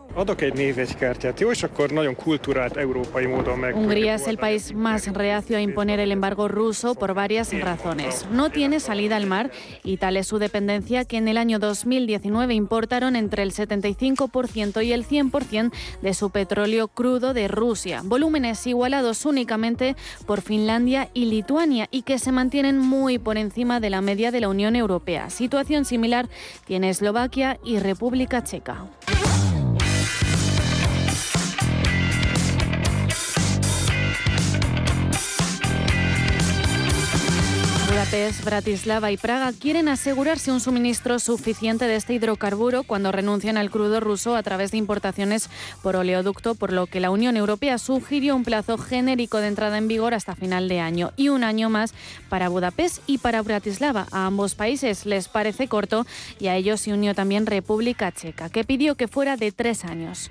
[3.77, 8.27] Hungría es el país más reacio a imponer el embargo ruso por varias razones.
[8.33, 9.53] No tiene salida al mar
[9.85, 14.93] y tal es su dependencia que en el año 2019 importaron entre el 75% y
[14.93, 19.95] el 100% de su petróleo crudo de Rusia, volúmenes igualados únicamente
[20.27, 24.41] por Finlandia y Lituania y que se mantienen muy por encima de la media de
[24.41, 25.31] la Unión Europea.
[25.31, 26.29] Situación similar
[26.67, 28.87] tiene Eslovaquia y República Checa.
[38.11, 43.71] Budapest, Bratislava y Praga quieren asegurarse un suministro suficiente de este hidrocarburo cuando renuncian al
[43.71, 45.51] crudo ruso a través de importaciones
[45.83, 49.89] por oleoducto, por lo que la Unión Europea sugirió un plazo genérico de entrada en
[49.89, 51.93] vigor hasta final de año y un año más
[52.31, 54.07] para Budapest y para Bratislava.
[54.11, 56.07] A ambos países les parece corto
[56.41, 60.31] y a ellos se unió también República Checa, que pidió que fuera de tres años.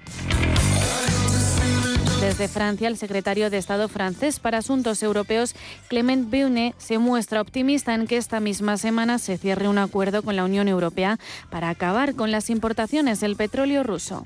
[2.22, 5.53] Desde Francia, el secretario de Estado francés para Asuntos Europeos,
[5.88, 10.36] Clement Beaune, se muestra optimista en que esta misma semana se cierre un acuerdo con
[10.36, 11.20] la Unión Europea
[11.51, 14.26] para acabar con las importaciones del petróleo ruso.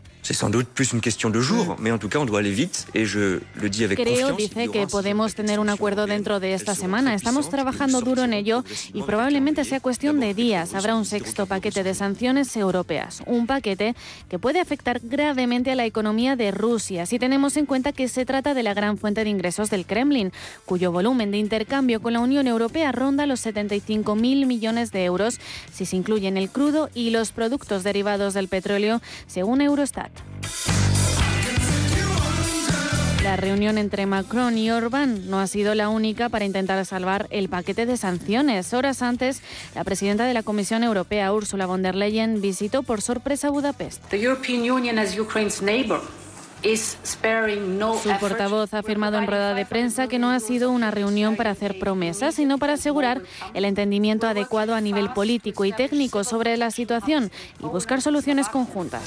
[3.96, 7.16] Creo, dice, que podemos tener un acuerdo dentro de esta semana.
[7.16, 8.64] Estamos trabajando duro en ello
[8.94, 10.76] y probablemente sea cuestión de días.
[10.76, 13.24] Habrá un sexto paquete de sanciones europeas.
[13.26, 13.96] Un paquete
[14.30, 18.26] que puede afectar gravemente a la economía de Rusia si tenemos en cuenta que se
[18.26, 20.32] trata de la gran fuente de ingresos del Kremlin,
[20.66, 25.40] cuyo volumen de intercambio con la Unión Europea ronda los 75.000 millones de euros
[25.74, 30.12] si se incluyen el crudo y los productos derivados del petróleo, según Eurostat.
[33.24, 37.50] La reunión entre Macron y Orbán no ha sido la única para intentar salvar el
[37.50, 38.74] paquete de sanciones.
[38.74, 39.44] Horas antes,
[39.76, 44.04] la presidenta de la Comisión Europea, Ursula von der Leyen, visitó por sorpresa Budapest.
[46.64, 51.50] Su portavoz ha afirmado en rueda de prensa que no ha sido una reunión para
[51.50, 53.22] hacer promesas, sino para asegurar
[53.56, 59.02] el entendimiento adecuado a nivel político y técnico sobre la situación y buscar soluciones conjuntas.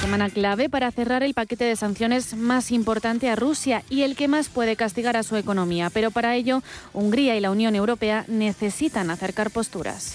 [0.00, 4.26] Semana clave para cerrar el paquete de sanciones más importante a Rusia y el que
[4.26, 5.90] más puede castigar a su economía.
[5.90, 6.62] Pero para ello,
[6.94, 10.14] Hungría y la Unión Europea necesitan acercar posturas.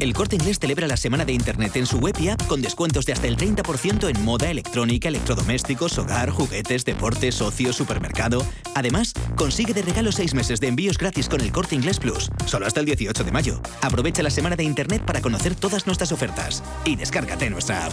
[0.00, 3.04] El Corte Inglés celebra la semana de Internet en su web y app con descuentos
[3.04, 8.46] de hasta el 30% en moda, electrónica, electrodomésticos, hogar, juguetes, deportes, ocio, supermercado.
[8.76, 12.66] Además, consigue de regalo seis meses de envíos gratis con el Corte Inglés Plus, solo
[12.66, 13.60] hasta el 18 de mayo.
[13.82, 17.92] Aprovecha la semana de Internet para conocer todas nuestras ofertas y descárgate nuestra app.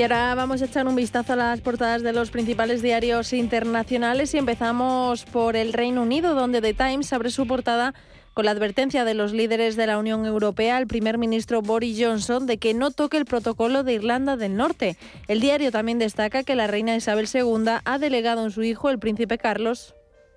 [0.00, 4.32] Y ahora vamos a echar un vistazo a las portadas de los principales diarios internacionales
[4.32, 7.92] y empezamos por el Reino Unido, donde The Times abre su portada
[8.32, 12.46] con la advertencia de los líderes de la Unión Europea al primer ministro Boris Johnson
[12.46, 14.96] de que no toque el protocolo de Irlanda del Norte.
[15.28, 18.98] El diario también destaca que la reina Isabel II ha delegado en su hijo, el
[18.98, 19.94] príncipe Carlos,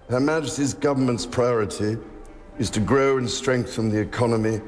[0.09, 1.97] Her Majesty's government's priority
[2.59, 4.59] is to grow and strengthen the economy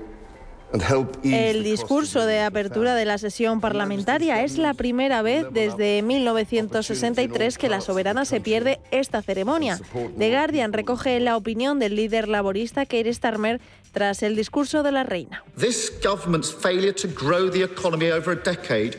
[1.24, 7.70] El discurso de apertura de la sesión parlamentaria es la primera vez desde 1963 que
[7.70, 9.80] la soberana se pierde esta ceremonia.
[10.18, 13.62] The Guardian recoge la opinión del líder laborista Keir Starmer
[13.92, 15.44] tras el discurso de la reina.
[15.58, 18.98] This government's failure to grow the economy over a decade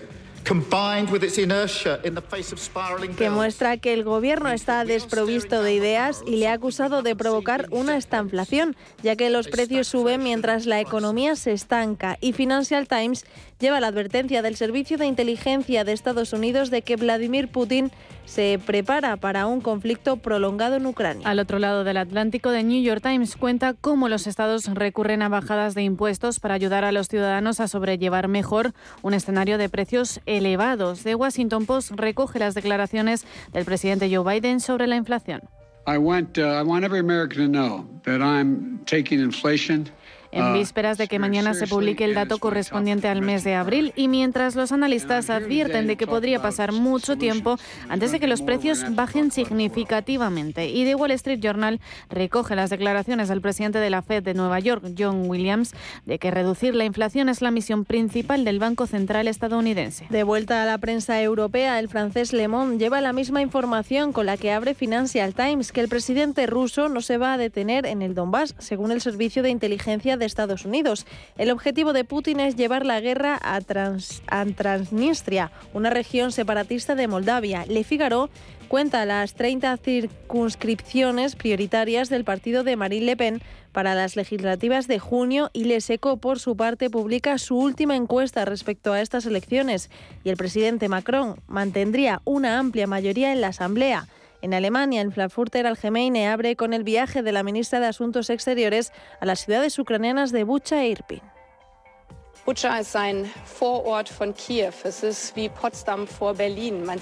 [3.17, 7.67] que muestra que el gobierno está desprovisto de ideas y le ha acusado de provocar
[7.73, 12.17] una estanflación, ya que los precios suben mientras la economía se estanca.
[12.21, 13.25] Y Financial Times
[13.59, 17.91] lleva la advertencia del Servicio de Inteligencia de Estados Unidos de que Vladimir Putin
[18.25, 21.27] se prepara para un conflicto prolongado en Ucrania.
[21.27, 25.29] Al otro lado del Atlántico, The New York Times cuenta cómo los estados recurren a
[25.29, 30.21] bajadas de impuestos para ayudar a los ciudadanos a sobrellevar mejor un escenario de precios
[30.27, 31.03] elevados.
[31.03, 35.43] The Washington Post recoge las declaraciones del presidente Joe Biden sobre la inflación.
[35.89, 39.89] I want, uh, I want every American to know that I'm taking inflation
[40.33, 43.93] en ah, vísperas de que mañana se publique el dato correspondiente al mes de abril
[43.97, 47.59] y mientras los analistas advierten de que podría pasar mucho tiempo
[47.89, 50.69] antes de que los precios bajen significativamente.
[50.69, 54.61] Y The Wall Street Journal recoge las declaraciones del presidente de la Fed de Nueva
[54.61, 55.75] York, John Williams,
[56.05, 60.07] de que reducir la inflación es la misión principal del Banco Central estadounidense.
[60.11, 64.27] De vuelta a la prensa europea, el francés Le Monde lleva la misma información con
[64.27, 68.03] la que abre Financial Times, que el presidente ruso no se va a detener en
[68.03, 71.07] el Donbass, según el servicio de inteligencia de Estados Unidos.
[71.39, 77.65] El objetivo de Putin es llevar la guerra a, Transnistria, una región separatista de Moldavia.
[77.67, 78.31] Le Figaro
[78.69, 83.43] cuenta las 30 circunscripciones prioritarias del partido de Marine Le Pen
[83.73, 88.45] para las legislativas de junio y Le Seco, por su parte, publica su última encuesta
[88.45, 89.91] respecto a estas elecciones
[90.25, 94.09] y el presidente Macron mantendría una amplia mayoría en la Asamblea.
[94.47, 98.93] En Alemania, el Frankfurter Allgemeine abre con el viaje de la ministra de Asuntos Exteriores
[99.19, 101.21] a las ciudades ucranianas de Bucha e Irpin.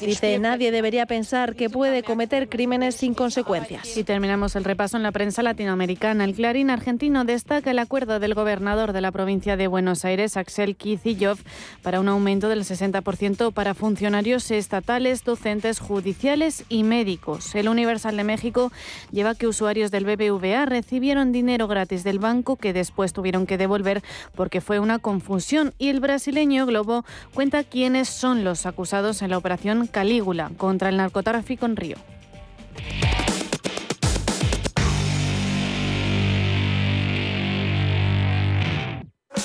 [0.06, 3.94] Dice, nadie debería pensar que puede cometer crímenes sin consecuencias.
[3.94, 6.24] Y terminamos el repaso en la prensa latinoamericana.
[6.24, 10.76] El Clarín argentino destaca el acuerdo del gobernador de la provincia de Buenos Aires, Axel
[10.76, 11.42] Kicillof,
[11.82, 17.54] para un aumento del 60% para funcionarios estatales, docentes, judiciales y médicos.
[17.54, 18.72] El Universal de México
[19.12, 24.02] lleva que usuarios del BBVA recibieron dinero gratis del banco que después tuvieron que devolver
[24.34, 25.33] porque fue una confusión
[25.78, 30.96] y el brasileño Globo cuenta quiénes son los acusados en la operación Calígula contra el
[30.96, 31.96] narcotráfico en Río.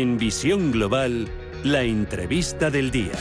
[0.00, 1.28] En Visión Global,
[1.62, 3.12] la entrevista del día.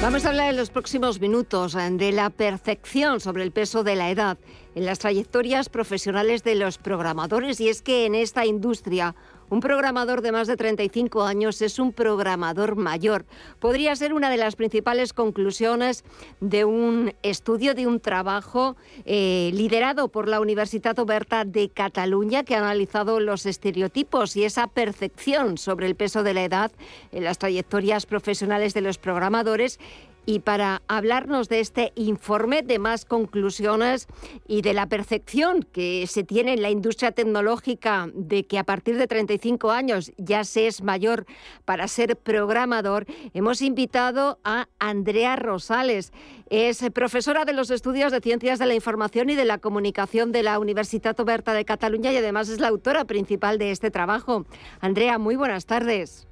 [0.00, 3.94] Vamos a hablar en los próximos minutos eh, de la percepción sobre el peso de
[3.94, 4.38] la edad
[4.74, 9.14] en las trayectorias profesionales de los programadores y es que en esta industria
[9.48, 13.24] un programador de más de 35 años es un programador mayor.
[13.60, 16.04] Podría ser una de las principales conclusiones
[16.40, 22.54] de un estudio, de un trabajo eh, liderado por la Universitat Oberta de Cataluña que
[22.54, 26.72] ha analizado los estereotipos y esa percepción sobre el peso de la edad
[27.12, 29.78] en las trayectorias profesionales de los programadores
[30.26, 34.08] y para hablarnos de este informe, de más conclusiones
[34.46, 38.98] y de la percepción que se tiene en la industria tecnológica de que a partir
[38.98, 41.26] de 35 años ya se es mayor
[41.64, 46.12] para ser programador, hemos invitado a Andrea Rosales.
[46.50, 50.42] Es profesora de los estudios de Ciencias de la Información y de la Comunicación de
[50.42, 54.44] la Universitat Oberta de Cataluña y además es la autora principal de este trabajo.
[54.80, 56.26] Andrea, muy buenas tardes.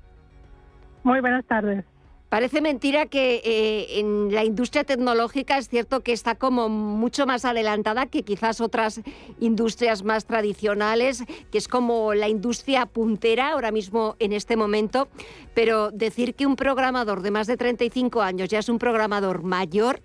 [1.05, 1.85] Muy buenas tardes.
[2.35, 7.45] Parece mentira que eh, en la industria tecnológica es cierto que está como mucho más
[7.45, 9.03] adelantada que quizás otras
[9.39, 11.23] industrias más tradicionales,
[11.53, 15.07] que es como la industria puntera ahora mismo en este momento,
[15.55, 20.03] pero decir que un programador de más de 35 años ya es un programador mayor,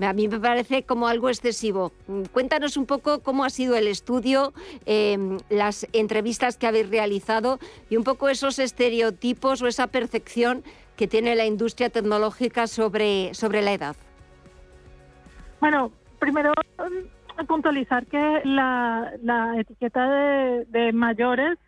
[0.00, 1.92] a mí me parece como algo excesivo.
[2.32, 4.52] Cuéntanos un poco cómo ha sido el estudio,
[4.86, 10.64] em, las entrevistas que habéis realizado y un poco esos estereotipos o esa percepción
[10.96, 13.96] que tiene la industria tecnológica sobre, sobre la edad?
[15.60, 21.58] Bueno, primero mm, puntualizar que la, la etiqueta de, de mayores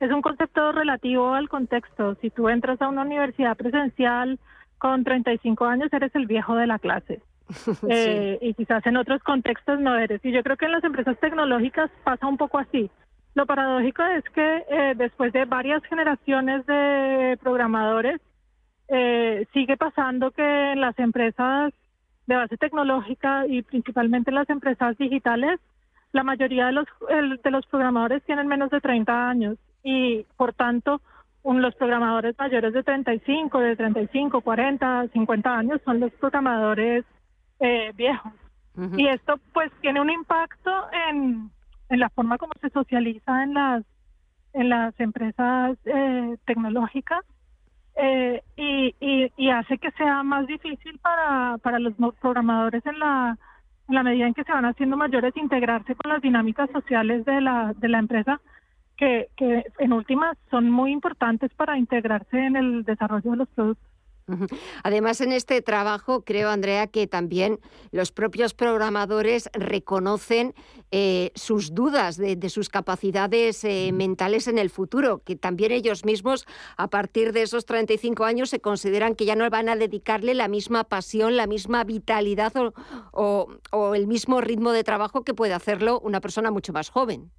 [0.00, 2.16] es un concepto relativo al contexto.
[2.20, 4.38] Si tú entras a una universidad presencial
[4.78, 7.22] con 35 años, eres el viejo de la clase.
[7.88, 10.24] eh, y quizás en otros contextos no eres.
[10.24, 12.90] Y yo creo que en las empresas tecnológicas pasa un poco así.
[13.34, 18.20] Lo paradójico es que eh, después de varias generaciones de programadores,
[18.88, 21.72] eh, sigue pasando que las empresas
[22.26, 25.60] de base tecnológica y principalmente en las empresas digitales,
[26.12, 26.86] la mayoría de los,
[27.42, 31.00] de los programadores tienen menos de 30 años y por tanto
[31.44, 37.04] los programadores mayores de 35, de 35, 40, 50 años son los programadores
[37.60, 38.32] eh, viejos.
[38.98, 40.70] Y esto pues tiene un impacto
[41.08, 41.50] en,
[41.88, 43.84] en la forma como se socializa en las,
[44.52, 47.24] en las empresas eh, tecnológicas
[47.96, 53.38] eh, y, y, y, hace que sea más difícil para, para los programadores en la,
[53.88, 57.40] en la medida en que se van haciendo mayores integrarse con las dinámicas sociales de
[57.40, 58.40] la, de la empresa
[58.96, 63.95] que, que en últimas son muy importantes para integrarse en el desarrollo de los productos.
[64.82, 67.60] Además, en este trabajo creo, Andrea, que también
[67.92, 70.54] los propios programadores reconocen
[70.90, 76.46] eh, sus dudas de, sus capacidades eh, mentales en el futuro, que también ellos mismos,
[76.76, 80.48] a partir de esos 35 años, se consideran que ya no van a dedicarle la
[80.48, 82.52] misma pasión, la misma vitalidad
[83.12, 87.30] o el mismo ritmo de trabajo que puede hacerlo una persona mucho más joven.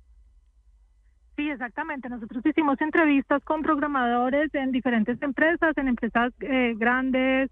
[1.37, 2.09] Sí, exactamente.
[2.09, 7.51] Nosotros hicimos entrevistas con programadores en diferentes empresas, en empresas eh, grandes,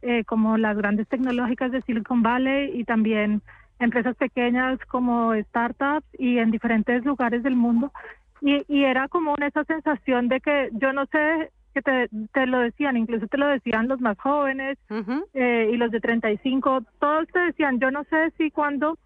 [0.00, 3.42] eh, como las grandes tecnológicas de Silicon Valley y también
[3.78, 7.92] empresas pequeñas como startups y en diferentes lugares del mundo.
[8.40, 12.60] Y, y era común esa sensación de que yo no sé que te, te lo
[12.60, 14.78] decían, incluso te lo decían los más jóvenes
[15.34, 18.98] eh, y los de 35, todos te decían, yo no sé si cuando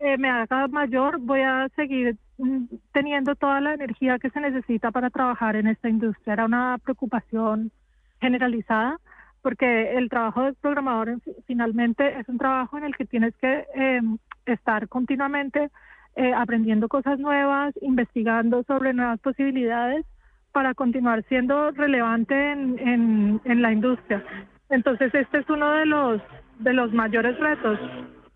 [0.00, 4.92] eh, me haga mayor voy a seguir Mm, teniendo toda la energía que se necesita
[4.92, 6.34] para trabajar en esta industria.
[6.34, 7.72] Era una preocupación
[8.20, 9.00] generalizada
[9.42, 14.18] porque el trabajo de programador finalmente es un trabajo en el que tienes que em,
[14.46, 15.70] estar continuamente
[16.14, 20.06] eh, aprendiendo cosas nuevas, investigando sobre nuevas posibilidades
[20.52, 24.24] para continuar siendo relevante en, en, la industria.
[24.70, 26.22] Entonces este es uno de los
[26.60, 27.78] de los mayores retos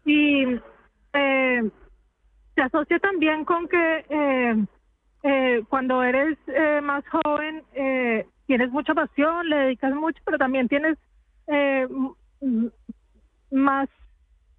[0.04, 0.44] y
[1.14, 1.70] eh,
[2.54, 4.64] se asocia también con que eh,
[5.22, 7.62] eh, cuando eres eh, más joven
[8.46, 10.98] tienes mucha pasión, le dedicas mucho, pero también tienes
[13.50, 13.88] más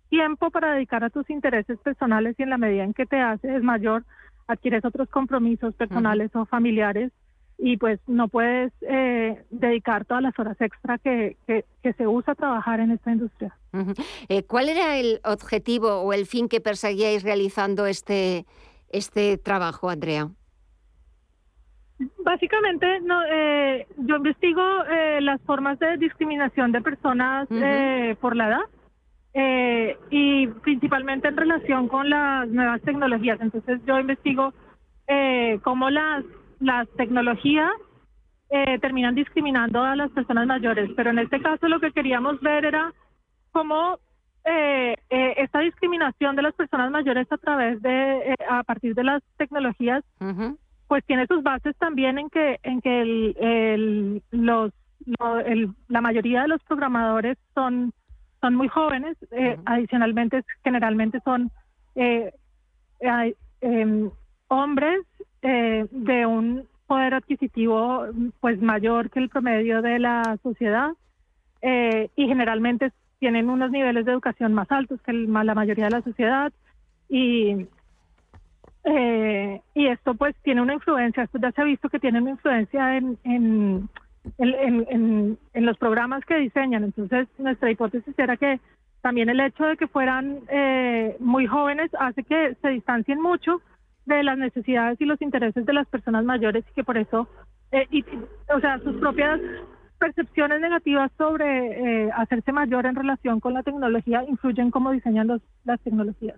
[0.09, 3.61] tiempo para dedicar a tus intereses personales y en la medida en que te haces
[3.61, 4.03] mayor,
[4.47, 7.11] adquieres otros compromisos personales o familiares
[7.57, 12.79] y pues no puedes eh, dedicar todas las horas extra que, que, se usa trabajar
[12.79, 13.55] en esta industria.
[14.29, 18.45] Eh, ¿Cuál era el objetivo o el fin que perseguíais realizando este,
[18.89, 20.29] este trabajo, Andrea?
[22.23, 24.61] Básicamente, no, eh, yo investigo
[25.21, 27.47] las formas de discriminación de personas
[28.19, 33.39] por la edad y principalmente en relación con las nuevas tecnologías.
[33.41, 34.53] Entonces, yo investigo
[35.63, 36.25] cómo las
[36.63, 37.71] las tecnologías
[38.49, 42.65] eh, terminan discriminando a las personas mayores, pero en este caso lo que queríamos ver
[42.65, 42.93] era
[43.51, 43.99] cómo
[44.45, 49.21] eh, eh, esta discriminación de las personas mayores a través de, a partir de las
[49.37, 50.03] tecnologías,
[50.87, 54.71] pues tiene sus bases también en que, en que el, los,
[55.87, 57.91] la mayoría de los programadores son,
[58.39, 59.17] son muy jóvenes,
[59.65, 61.51] adicionalmente generalmente son
[63.61, 64.11] em,
[64.47, 65.01] hombres
[65.45, 68.05] eh, de un poder adquisitivo
[68.39, 70.91] pues mayor que el promedio de la sociedad
[71.61, 76.01] eh, y generalmente tienen unos niveles de educación más altos que la mayoría de la
[76.01, 76.53] sociedad
[77.09, 77.67] y
[78.85, 82.31] eh, y esto pues tiene una influencia, esto ya se ha visto que tiene una
[82.31, 83.89] influencia en, en,
[84.37, 86.85] en, en, los programas que diseñan.
[86.85, 88.61] Entonces nuestra hipótesis era que
[89.01, 90.39] también el hecho de que fueran
[91.19, 93.61] muy jóvenes hace que se distancien mucho
[94.05, 97.27] de las necesidades y los intereses de las personas mayores y que por eso,
[97.71, 98.03] eh, y,
[98.53, 99.39] o sea, sus propias
[99.97, 105.41] percepciones negativas sobre eh, hacerse mayor en relación con la tecnología influyen cómo diseñan los,
[105.63, 106.37] las tecnologías.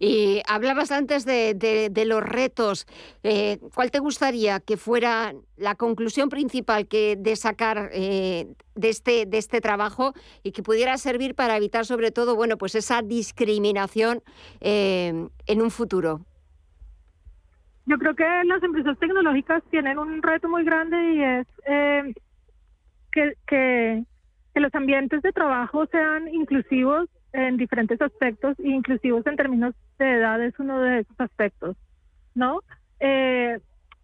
[0.00, 2.86] Y hablabas antes de, de, los retos.
[3.22, 9.38] Eh, ¿Cuál te gustaría que fuera la conclusión principal que de sacar de, este, de
[9.38, 10.12] este trabajo
[10.42, 14.22] y que pudiera servir para evitar sobre todo bueno, pues esa discriminación
[14.60, 15.30] en
[15.62, 16.26] un futuro?
[17.88, 22.14] Yo creo que las empresas tecnológicas tienen un reto muy grande y es eh,
[23.12, 24.04] que,
[24.54, 30.42] los ambientes de trabajo sean inclusivos en diferentes aspectos, e inclusivos en términos de edad
[30.42, 31.76] es uno de esos aspectos,
[32.34, 32.60] ¿no?
[33.00, 33.58] Eh,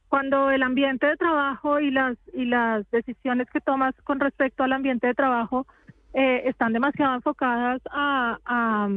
[0.08, 4.72] cuando el ambiente de trabajo y las y las decisiones que tomas con respecto al
[4.72, 5.66] ambiente de trabajo
[6.14, 8.88] eh, están demasiado enfocadas a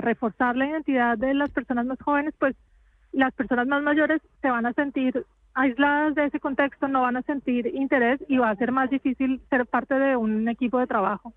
[0.00, 2.56] reforzar la identidad de las personas más jóvenes, pues
[3.12, 7.22] las personas más mayores se van a sentir aisladas de ese contexto, no van a
[7.22, 11.34] sentir interés y va a ser más difícil ser parte de un equipo de trabajo.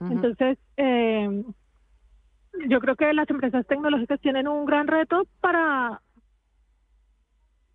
[0.00, 1.44] Entonces, eh,
[2.68, 6.00] yo creo que las empresas tecnológicas tienen un gran reto para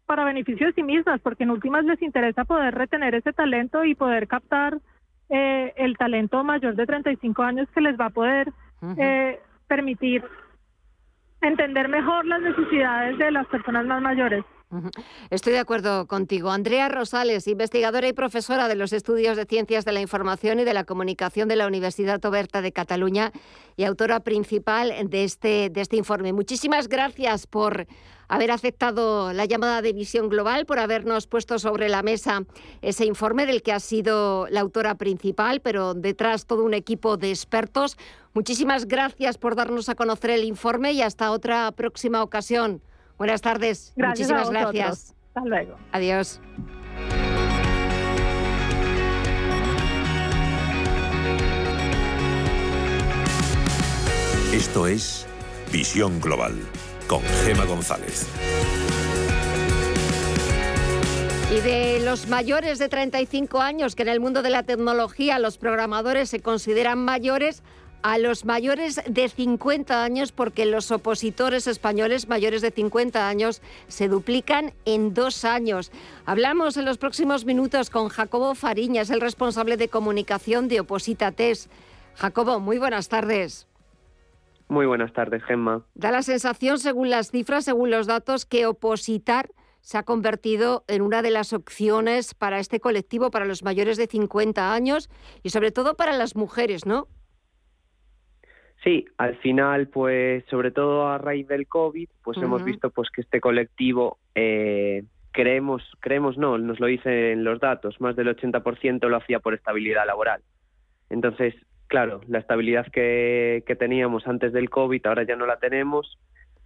[0.06, 3.94] para beneficio de sí mismas, porque en últimas les interesa poder retener ese talento y
[3.94, 4.80] poder captar
[5.30, 8.54] eh, el talento mayor de 35 años que les va a poder
[8.98, 9.38] eh,
[9.68, 10.24] permitir
[11.42, 14.44] entender mejor las necesidades de las personas más mayores.
[15.30, 16.52] Estoy de acuerdo contigo.
[16.52, 20.74] Andrea Rosales, investigadora y profesora de los estudios de Ciencias de la Información y de
[20.74, 23.32] la Comunicación de la Universidad Oberta de Cataluña
[23.78, 26.34] y autora principal de este, de este informe.
[26.34, 27.88] Muchísimas gracias por
[28.28, 32.44] haber aceptado la llamada de Visión Global, por habernos puesto sobre la mesa
[32.82, 37.30] ese informe del que ha sido la autora principal, pero detrás todo un equipo de
[37.30, 37.98] expertos.
[38.34, 42.82] Muchísimas gracias por darnos a conocer el informe y hasta otra próxima ocasión.
[43.18, 43.94] Buenas tardes.
[43.96, 45.16] Muchísimas gracias.
[45.34, 45.76] Hasta luego.
[45.92, 46.40] Adiós.
[54.54, 55.28] Esto es
[55.72, 56.56] Visión Global
[57.08, 58.28] con Gema González.
[61.50, 65.58] Y de los mayores de 35 años, que en el mundo de la tecnología los
[65.58, 67.64] programadores se consideran mayores,
[68.04, 74.08] a los mayores de 50 años porque los opositores españoles mayores de 50 años se
[74.08, 75.92] duplican en dos años.
[76.26, 81.70] Hablamos en los próximos minutos con Jacobo Fariñas, el responsable de comunicación de Oposita TES.
[82.16, 83.68] Jacobo, muy buenas tardes.
[84.70, 85.86] Muy buenas tardes, Gemma.
[85.96, 89.50] Da la sensación, según las cifras, según los datos, que opositar
[89.82, 94.08] se ha convertido en una de las opciones para este colectivo, para los mayores de
[94.08, 95.10] 50 años
[95.44, 97.08] y sobre todo para las mujeres, ¿no?
[98.84, 103.22] Sí, al final, pues sobre todo a raíz del COVID, pues hemos visto pues que
[103.22, 109.18] este colectivo eh, creemos, creemos no, nos lo dicen los datos, más del 80% lo
[109.18, 110.42] hacía por estabilidad laboral.
[111.10, 111.56] Entonces,
[111.88, 116.18] claro, la estabilidad que, que teníamos antes del COVID ahora ya no la tenemos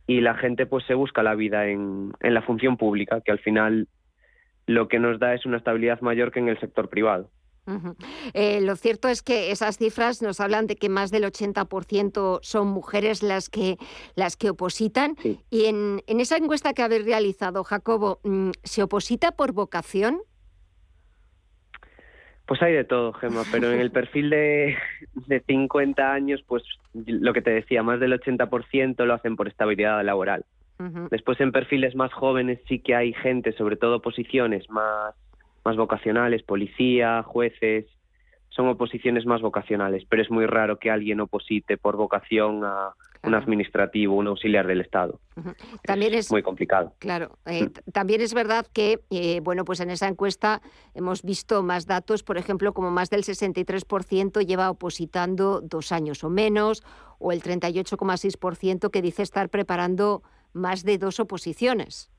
[0.07, 3.39] y la gente pues se busca la vida en, en la función pública, que al
[3.39, 3.87] final
[4.67, 7.29] lo que nos da es una estabilidad mayor que en el sector privado.
[8.33, 12.67] Eh, lo cierto es que esas cifras nos hablan de que más del 80% son
[12.67, 13.77] mujeres las que,
[14.15, 15.15] las que opositan.
[15.49, 20.21] Y en, en, esa encuesta que habéis realizado, Jacobo, mm, ¿se oposita por vocación?
[22.45, 24.77] Pues hay de todo, Gemma, pero en el perfil de,
[25.27, 26.63] de 50 años, pues
[26.93, 30.45] lo que te decía, más del 80% lo hacen por estabilidad laboral.
[31.11, 35.13] Después en perfiles más jóvenes sí que hay gente, sobre todo posiciones más
[35.63, 37.85] más vocacionales, policía, jueces,
[38.49, 43.35] son oposiciones más vocacionales, pero es muy raro que alguien oposite por vocación a un
[43.35, 45.19] administrativo, un auxiliar del Estado.
[45.83, 46.93] También es, muy complicado.
[46.99, 47.91] Claro, eh, mm.
[47.91, 50.61] también es verdad que, eh, bueno, pues en esa encuesta
[50.93, 56.29] hemos visto más datos, por ejemplo, como más del 63% lleva opositando dos años o
[56.29, 56.83] menos,
[57.19, 62.11] o el 38,6% que dice estar preparando más de dos oposiciones.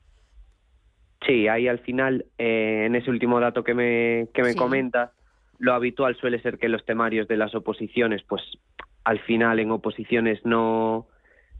[1.25, 5.13] Sí, ahí al final, eh, en ese último dato que me, que me comenta,
[5.59, 8.41] lo habitual suele ser que los temarios de las oposiciones, pues
[9.03, 11.07] al final en oposiciones no,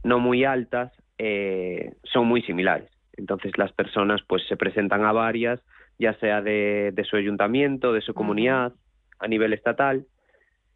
[0.04, 2.90] no muy altas, eh, son muy similares.
[3.16, 5.62] Entonces las personas pues se presentan a varias,
[6.00, 8.74] ya sea de, de su ayuntamiento, de su comunidad,
[9.20, 10.06] a nivel estatal,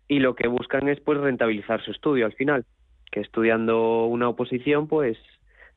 [0.07, 2.65] y lo que buscan es pues rentabilizar su estudio al final,
[3.11, 5.17] que estudiando una oposición pues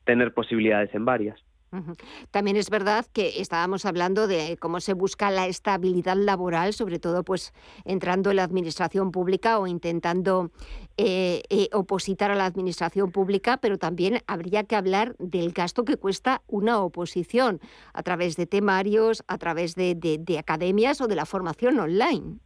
[0.05, 1.39] tener posibilidades en varias.
[2.31, 7.23] También es verdad que estábamos hablando de cómo se busca la estabilidad laboral, sobre todo
[7.23, 7.53] pues
[7.85, 10.51] entrando en la administración pública o intentando
[10.97, 15.95] eh, eh, opositar a la administración pública, pero también habría que hablar del gasto que
[15.95, 17.61] cuesta una oposición
[17.93, 19.97] a través de temarios, a través de,
[20.37, 22.39] academias o de la formación online.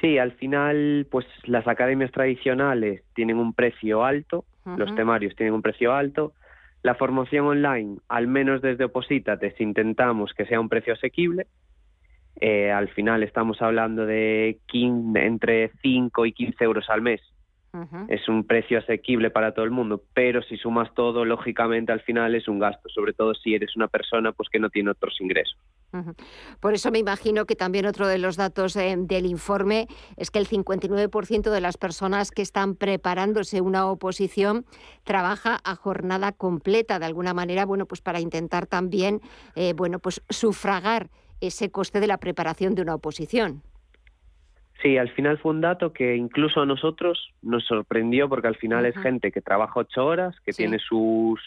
[0.00, 5.62] Sí, al final, pues las academias tradicionales tienen un precio alto, los temarios tienen un
[5.62, 6.34] precio alto,
[6.82, 11.46] la formación online, al menos desde Oposítates, intentamos que sea un precio asequible.
[12.40, 17.20] Eh, al final estamos hablando de entre 5 y 15 euros al mes.
[18.08, 22.34] Es un precio asequible para todo el mundo, pero si sumas todo, lógicamente al final
[22.34, 25.58] es un gasto, sobre todo si eres una persona pues que no tiene otros ingresos.
[26.60, 30.38] Por eso me imagino que también otro de los datos eh, del informe es que
[30.38, 34.66] el 59% de las personas que están preparándose una oposición
[35.04, 39.20] trabaja a jornada completa, de alguna manera, bueno, pues para intentar también,
[39.56, 41.10] eh, bueno, pues sufragar
[41.40, 43.62] ese coste de la preparación de una oposición.
[44.82, 48.86] Sí, al final fue un dato que incluso a nosotros nos sorprendió porque al final
[48.86, 51.40] es gente que trabaja ocho horas, que tiene sus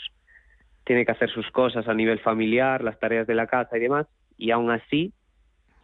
[0.84, 4.08] tiene que hacer sus cosas a nivel familiar, las tareas de la casa y demás,
[4.38, 5.14] y aún así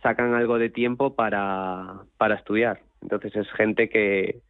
[0.01, 2.81] sacan algo de tiempo para, para estudiar.
[3.01, 4.41] Entonces es gente que,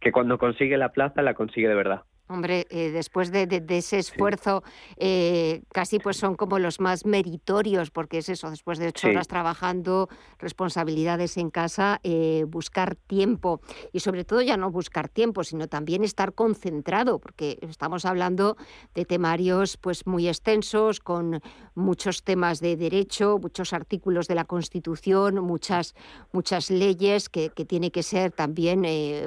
[0.00, 2.02] que cuando consigue la plaza la consigue de verdad.
[2.28, 4.64] Hombre, eh, después de, ese esfuerzo,
[4.96, 9.28] eh, casi pues son como los más meritorios, porque es eso, después de ocho horas
[9.28, 10.08] trabajando,
[10.40, 13.60] responsabilidades en casa, eh, buscar tiempo
[13.92, 18.56] y sobre todo ya no buscar tiempo, sino también estar concentrado, porque estamos hablando
[18.92, 21.40] de temarios pues muy extensos, con
[21.76, 25.94] muchos temas de derecho, muchos artículos de la Constitución, muchas,
[26.32, 28.82] muchas leyes que, que tiene que ser también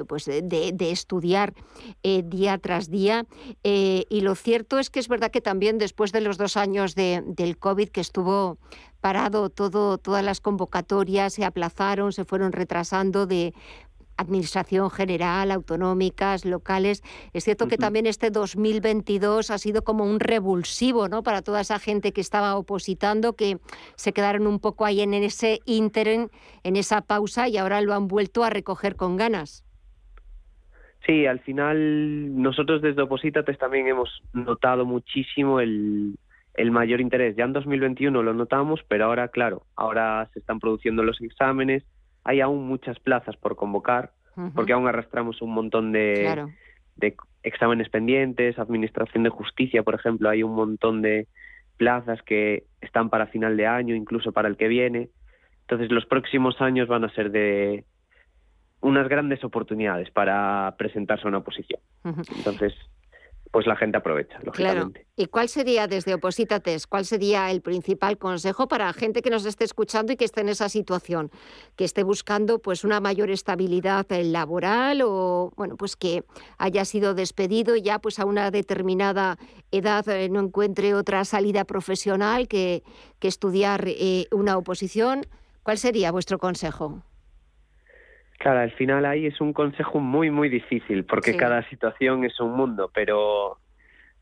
[0.06, 1.54] pues de, de estudiar
[2.02, 2.89] día tras día.
[3.62, 6.94] Eh, y lo cierto es que es verdad que también después de los dos años
[6.94, 8.58] de, del COVID que estuvo
[9.00, 13.54] parado todo, todas las convocatorias se aplazaron, se fueron retrasando de
[14.20, 17.02] administración general, autonómicas, locales.
[17.32, 21.22] Es cierto que también este 2022 ha sido como un revulsivo ¿no?
[21.22, 23.58] para toda esa gente que estaba opositando, que
[23.96, 26.30] se quedaron un poco ahí en ese ínterin,
[26.62, 29.64] en esa pausa y ahora lo han vuelto a recoger con ganas.
[31.06, 36.16] Sí, al final nosotros desde Opositates también hemos notado muchísimo el,
[36.54, 37.36] el mayor interés.
[37.36, 41.84] Ya en 2021 lo notamos, pero ahora, claro, ahora se están produciendo los exámenes,
[42.24, 44.10] hay aún muchas plazas por convocar,
[44.54, 46.46] porque aún arrastramos un montón de,
[46.96, 51.26] de exámenes pendientes, administración de justicia, por ejemplo, hay un montón de
[51.76, 55.08] plazas que están para final de año, incluso para el que viene.
[55.62, 57.84] Entonces los próximos años van a ser de,
[58.80, 61.80] unas grandes oportunidades para presentarse a una oposición.
[62.36, 62.74] Entonces,
[63.50, 65.06] pues la gente aprovecha, lógicamente.
[65.16, 69.64] ¿Y cuál sería, desde Opositates, cuál sería el principal consejo para gente que nos esté
[69.64, 71.30] escuchando y que esté en esa situación,
[71.74, 76.24] que esté buscando pues una mayor estabilidad laboral o, bueno, pues que
[76.58, 79.36] haya sido despedido y ya pues a una determinada
[79.72, 82.84] edad eh, no encuentre otra salida profesional que,
[83.18, 85.26] que estudiar eh, una oposición?
[85.64, 87.02] ¿Cuál sería vuestro consejo?
[88.40, 92.52] Claro, al final ahí es un consejo muy, muy difícil, porque cada situación es un
[92.52, 93.58] mundo, pero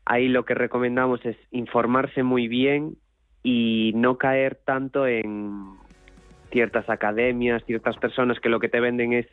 [0.03, 2.97] ahí lo que recomendamos es informarse muy bien
[3.43, 5.69] y no caer tanto en
[6.51, 9.25] ciertas academias, ciertas personas que lo que te venden es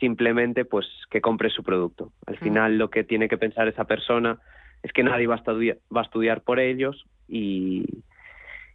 [0.00, 2.10] simplemente pues que compres su producto.
[2.24, 2.38] Al mm.
[2.38, 4.38] final lo que tiene que pensar esa persona
[4.82, 7.84] es que nadie va a estudiar, va a estudiar por ellos y,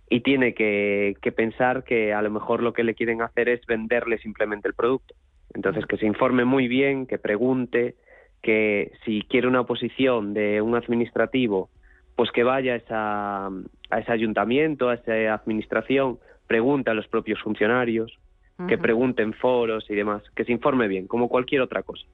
[0.07, 3.65] y tiene que, que pensar que a lo mejor lo que le quieren hacer es
[3.65, 5.15] venderle simplemente el producto.
[5.57, 7.95] Entonces, que se informe muy bien, que pregunte,
[8.43, 11.71] que si quiere una posición de un administrativo,
[12.15, 17.41] pues que vaya a, esa, a ese ayuntamiento, a esa administración, pregunte a los propios
[17.41, 18.19] funcionarios,
[18.67, 22.05] que pregunte en foros y demás, que se informe bien, como cualquier otra cosa,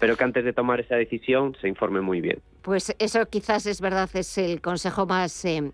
[0.00, 2.40] pero que antes de tomar esa decisión se informe muy bien.
[2.62, 5.44] Pues eso quizás es verdad, es el consejo más...
[5.44, 5.70] Eh,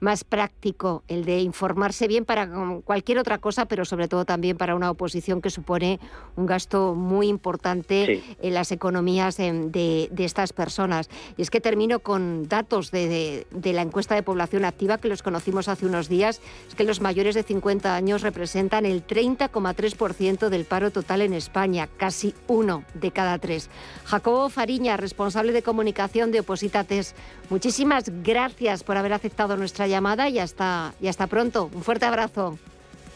[0.00, 2.48] más práctico, el de informarse bien para
[2.84, 6.00] cualquier otra cosa, pero sobre todo también para una oposición que supone
[6.36, 11.08] un gasto muy importante en las economías de, estas personas.
[11.36, 15.68] Y es que termino con datos de, la encuesta de población activa que los conocimos
[15.68, 20.90] hace unos días, es que los mayores de 50 años representan el 30,3% del paro
[20.90, 23.68] total en España, casi uno de cada tres.
[24.04, 27.14] Jacobo Fariña, responsable de comunicación de Opositates,
[27.50, 31.70] muchísimas gracias por haber aceptado nuestra llamada y hasta, y hasta pronto.
[31.74, 32.58] Un fuerte abrazo.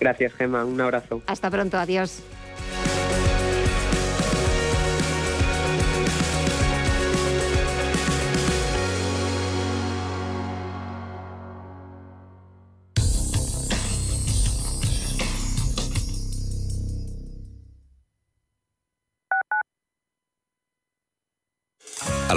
[0.00, 0.64] Gracias, Gemma.
[0.64, 1.22] Un abrazo.
[1.26, 1.78] Hasta pronto.
[1.78, 2.22] Adiós.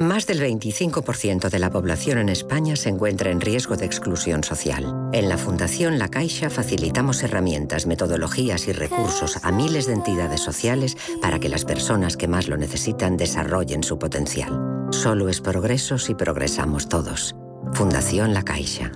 [0.00, 4.92] Más del 25% de la población en España se encuentra en riesgo de exclusión social.
[5.12, 10.96] En la Fundación La Caixa facilitamos herramientas, metodologías y recursos a miles de entidades sociales
[11.22, 14.88] para que las personas que más lo necesitan desarrollen su potencial.
[14.90, 17.36] Solo es progreso si progresamos todos.
[17.72, 18.90] Fundación La Caixa.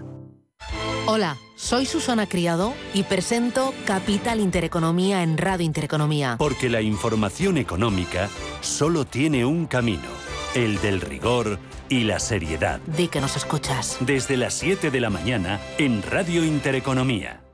[1.06, 6.34] Hola, soy Susana Criado y presento Capital Intereconomía en Radio Intereconomía.
[6.38, 8.28] Porque la información económica
[8.60, 10.27] solo tiene un camino
[10.64, 12.80] el del rigor y la seriedad.
[12.86, 13.96] Di que nos escuchas.
[14.00, 17.47] Desde las 7 de la mañana en Radio Intereconomía.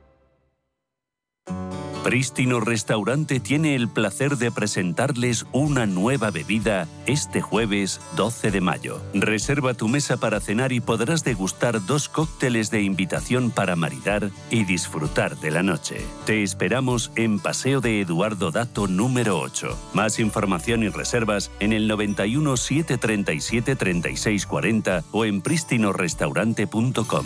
[2.05, 9.01] Prístino Restaurante tiene el placer de presentarles una nueva bebida este jueves 12 de mayo.
[9.15, 14.65] Reserva tu mesa para cenar y podrás degustar dos cócteles de invitación para maridar y
[14.65, 15.97] disfrutar de la noche.
[16.27, 19.75] Te esperamos en Paseo de Eduardo Dato número 8.
[19.95, 27.25] Más información y reservas en el 91 737 3640 o en pristinorestaurante.com.